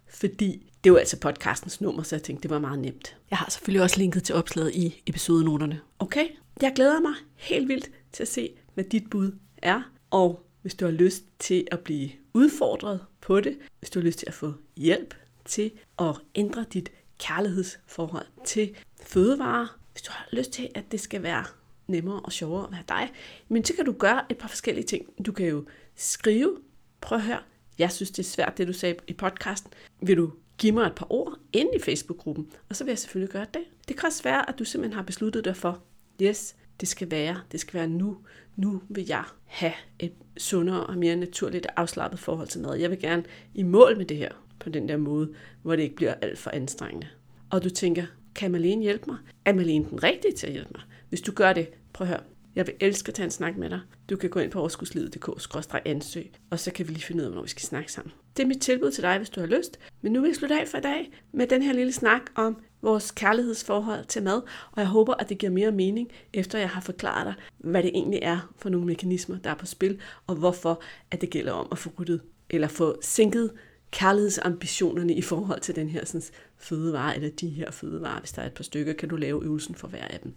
fordi 0.07 0.71
det 0.83 0.89
jo 0.89 0.95
altså 0.95 1.19
podcastens 1.19 1.81
nummer, 1.81 2.03
så 2.03 2.15
jeg 2.15 2.23
tænkte, 2.23 2.43
det 2.43 2.51
var 2.51 2.59
meget 2.59 2.79
nemt. 2.79 3.17
Jeg 3.29 3.37
har 3.37 3.49
selvfølgelig 3.49 3.83
også 3.83 3.97
linket 3.97 4.23
til 4.23 4.35
opslaget 4.35 4.75
i 4.75 5.01
episodenoterne. 5.05 5.81
Okay, 5.99 6.27
jeg 6.61 6.73
glæder 6.75 6.99
mig 7.01 7.13
helt 7.35 7.67
vildt 7.67 7.91
til 8.11 8.23
at 8.23 8.27
se, 8.27 8.51
hvad 8.73 8.83
dit 8.83 9.09
bud 9.09 9.31
er, 9.61 9.81
og 10.11 10.45
hvis 10.61 10.75
du 10.75 10.85
har 10.85 10.91
lyst 10.91 11.23
til 11.39 11.67
at 11.71 11.79
blive 11.79 12.09
udfordret 12.33 12.99
på 13.21 13.39
det, 13.39 13.57
hvis 13.79 13.89
du 13.89 13.99
har 13.99 14.05
lyst 14.05 14.19
til 14.19 14.27
at 14.27 14.33
få 14.33 14.53
hjælp 14.77 15.15
til 15.45 15.71
at 15.99 16.15
ændre 16.35 16.65
dit 16.73 16.91
kærlighedsforhold 17.19 18.25
til 18.45 18.75
fødevarer, 19.01 19.79
hvis 19.91 20.01
du 20.01 20.11
har 20.11 20.27
lyst 20.31 20.51
til, 20.51 20.69
at 20.75 20.91
det 20.91 20.99
skal 20.99 21.23
være 21.23 21.43
nemmere 21.87 22.19
og 22.19 22.31
sjovere 22.31 22.63
at 22.65 22.71
være 22.71 22.83
dig, 22.87 23.11
men 23.47 23.65
så 23.65 23.73
kan 23.73 23.85
du 23.85 23.91
gøre 23.91 24.21
et 24.29 24.37
par 24.37 24.47
forskellige 24.47 24.85
ting. 24.85 25.25
Du 25.25 25.31
kan 25.31 25.45
jo 25.45 25.65
skrive, 25.95 26.57
prøv 27.01 27.17
at 27.17 27.23
høre, 27.23 27.39
jeg 27.79 27.91
synes, 27.91 28.11
det 28.11 28.19
er 28.19 28.27
svært, 28.27 28.57
det 28.57 28.67
du 28.67 28.73
sagde 28.73 28.95
i 29.07 29.13
podcasten. 29.13 29.71
Vil 30.01 30.17
du 30.17 30.31
give 30.57 30.71
mig 30.71 30.85
et 30.85 30.95
par 30.95 31.11
ord 31.13 31.39
ind 31.53 31.69
i 31.75 31.79
Facebook-gruppen, 31.79 32.49
og 32.69 32.75
så 32.75 32.83
vil 32.83 32.91
jeg 32.91 32.99
selvfølgelig 32.99 33.31
gøre 33.31 33.45
det. 33.53 33.61
Det 33.87 33.97
kan 33.97 34.07
også 34.07 34.23
være, 34.23 34.49
at 34.49 34.59
du 34.59 34.63
simpelthen 34.63 34.95
har 34.95 35.03
besluttet 35.03 35.45
dig 35.45 35.55
for, 35.55 35.83
yes, 36.21 36.55
det 36.79 36.87
skal 36.87 37.11
være, 37.11 37.41
det 37.51 37.59
skal 37.59 37.73
være 37.73 37.87
nu. 37.87 38.17
Nu 38.55 38.81
vil 38.89 39.05
jeg 39.07 39.23
have 39.45 39.73
et 39.99 40.13
sundere 40.37 40.85
og 40.85 40.97
mere 40.97 41.15
naturligt 41.15 41.65
og 41.65 41.73
afslappet 41.75 42.19
forhold 42.19 42.47
til 42.47 42.61
mad. 42.61 42.75
Jeg 42.75 42.89
vil 42.89 42.99
gerne 42.99 43.23
i 43.53 43.63
mål 43.63 43.97
med 43.97 44.05
det 44.05 44.17
her 44.17 44.31
på 44.59 44.69
den 44.69 44.89
der 44.89 44.97
måde, 44.97 45.33
hvor 45.61 45.75
det 45.75 45.83
ikke 45.83 45.95
bliver 45.95 46.13
alt 46.13 46.39
for 46.39 46.49
anstrengende. 46.49 47.07
Og 47.49 47.63
du 47.63 47.69
tænker, 47.69 48.05
kan 48.35 48.51
Malene 48.51 48.81
hjælpe 48.81 49.03
mig? 49.07 49.17
Er 49.45 49.53
Malene 49.53 49.89
den 49.89 50.03
rigtige 50.03 50.33
til 50.33 50.47
at 50.47 50.53
hjælpe 50.53 50.71
mig? 50.75 50.81
Hvis 51.09 51.21
du 51.21 51.31
gør 51.31 51.53
det, 51.53 51.69
prøv 51.93 52.07
at 52.07 52.13
høre. 52.13 52.23
Jeg 52.57 52.67
vil 52.67 52.75
elske 52.79 53.09
at 53.09 53.13
tage 53.13 53.25
en 53.25 53.31
snak 53.31 53.57
med 53.57 53.69
dig. 53.69 53.79
Du 54.09 54.15
kan 54.15 54.29
gå 54.29 54.39
ind 54.39 54.51
på 54.51 54.59
overskudslivet.dk-ansøg, 54.59 56.31
og 56.49 56.59
så 56.59 56.71
kan 56.71 56.87
vi 56.87 56.93
lige 56.93 57.03
finde 57.03 57.21
ud 57.21 57.25
af, 57.25 57.29
hvornår 57.29 57.43
vi 57.43 57.49
skal 57.49 57.61
snakke 57.61 57.91
sammen. 57.91 58.13
Det 58.37 58.43
er 58.43 58.47
mit 58.47 58.61
tilbud 58.61 58.91
til 58.91 59.03
dig, 59.03 59.17
hvis 59.17 59.29
du 59.29 59.39
har 59.39 59.47
lyst. 59.47 59.79
Men 60.01 60.11
nu 60.11 60.21
vil 60.21 60.27
jeg 60.27 60.35
slutte 60.35 60.59
af 60.59 60.67
for 60.67 60.77
i 60.77 60.81
dag 60.81 61.11
med 61.31 61.47
den 61.47 61.61
her 61.61 61.73
lille 61.73 61.91
snak 61.91 62.21
om 62.35 62.57
vores 62.81 63.11
kærlighedsforhold 63.11 64.05
til 64.05 64.23
mad, 64.23 64.41
og 64.71 64.81
jeg 64.81 64.87
håber, 64.87 65.13
at 65.13 65.29
det 65.29 65.37
giver 65.37 65.51
mere 65.51 65.71
mening, 65.71 66.11
efter 66.33 66.59
jeg 66.59 66.69
har 66.69 66.81
forklaret 66.81 67.25
dig, 67.25 67.33
hvad 67.57 67.83
det 67.83 67.91
egentlig 67.93 68.19
er 68.21 68.53
for 68.57 68.69
nogle 68.69 68.87
mekanismer, 68.87 69.37
der 69.37 69.49
er 69.49 69.55
på 69.55 69.65
spil, 69.65 69.99
og 70.27 70.35
hvorfor 70.35 70.81
at 71.11 71.21
det 71.21 71.29
gælder 71.29 71.51
om 71.51 71.67
at 71.71 71.77
få 71.77 71.89
ryddet 71.99 72.21
eller 72.49 72.67
få 72.67 73.01
sænket 73.01 73.51
kærlighedsambitionerne 73.91 75.13
i 75.13 75.21
forhold 75.21 75.61
til 75.61 75.75
den 75.75 75.89
her 75.89 76.05
sådan, 76.05 76.21
fødevare, 76.57 77.15
eller 77.15 77.29
de 77.29 77.49
her 77.49 77.71
fødevarer. 77.71 78.19
Hvis 78.19 78.31
der 78.31 78.41
er 78.41 78.45
et 78.45 78.53
par 78.53 78.63
stykker, 78.63 78.93
kan 78.93 79.09
du 79.09 79.15
lave 79.15 79.43
øvelsen 79.43 79.75
for 79.75 79.87
hver 79.87 80.03
af 80.03 80.19
dem. 80.19 80.33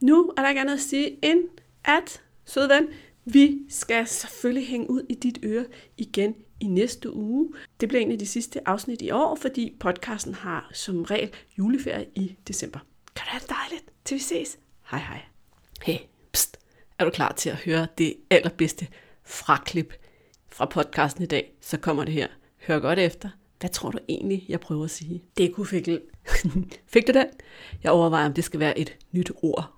Nu 0.00 0.32
er 0.36 0.42
der 0.42 0.48
ikke 0.48 0.60
andet 0.60 0.74
at 0.74 0.80
sige, 0.80 1.18
end 1.22 1.40
at, 1.84 2.22
søde 2.44 2.68
ven, 2.68 2.88
vi 3.24 3.58
skal 3.68 4.06
selvfølgelig 4.06 4.68
hænge 4.68 4.90
ud 4.90 5.02
i 5.08 5.14
dit 5.14 5.38
øre 5.42 5.64
igen 5.96 6.34
i 6.60 6.66
næste 6.66 7.14
uge. 7.14 7.52
Det 7.80 7.88
bliver 7.88 8.02
en 8.02 8.12
af 8.12 8.18
de 8.18 8.26
sidste 8.26 8.68
afsnit 8.68 9.02
i 9.02 9.10
år, 9.10 9.34
fordi 9.36 9.76
podcasten 9.80 10.34
har 10.34 10.70
som 10.72 11.02
regel 11.02 11.30
juleferie 11.58 12.06
i 12.14 12.36
december. 12.48 12.78
Kan 13.16 13.24
du 13.26 13.30
have 13.30 13.40
det 13.40 13.50
dejligt, 13.50 13.84
til 14.04 14.14
vi 14.14 14.20
ses. 14.20 14.58
Hej 14.90 15.00
hej. 15.00 15.20
Hey, 15.82 15.98
pst. 16.32 16.58
Er 16.98 17.04
du 17.04 17.10
klar 17.10 17.32
til 17.32 17.50
at 17.50 17.56
høre 17.56 17.86
det 17.98 18.14
allerbedste 18.30 18.86
fraklip 19.24 19.94
fra 20.48 20.66
podcasten 20.66 21.22
i 21.22 21.26
dag, 21.26 21.52
så 21.60 21.78
kommer 21.78 22.04
det 22.04 22.14
her. 22.14 22.28
Hør 22.66 22.78
godt 22.78 22.98
efter. 22.98 23.28
Hvad 23.60 23.70
tror 23.70 23.90
du 23.90 23.98
egentlig, 24.08 24.46
jeg 24.48 24.60
prøver 24.60 24.84
at 24.84 24.90
sige? 24.90 25.22
Det 25.36 25.54
kunne 25.54 25.66
fik 25.66 25.88
Fik 26.92 27.06
du 27.06 27.12
den? 27.12 27.26
Jeg 27.82 27.92
overvejer, 27.92 28.26
om 28.26 28.34
det 28.34 28.44
skal 28.44 28.60
være 28.60 28.78
et 28.78 28.96
nyt 29.12 29.32
ord. 29.42 29.77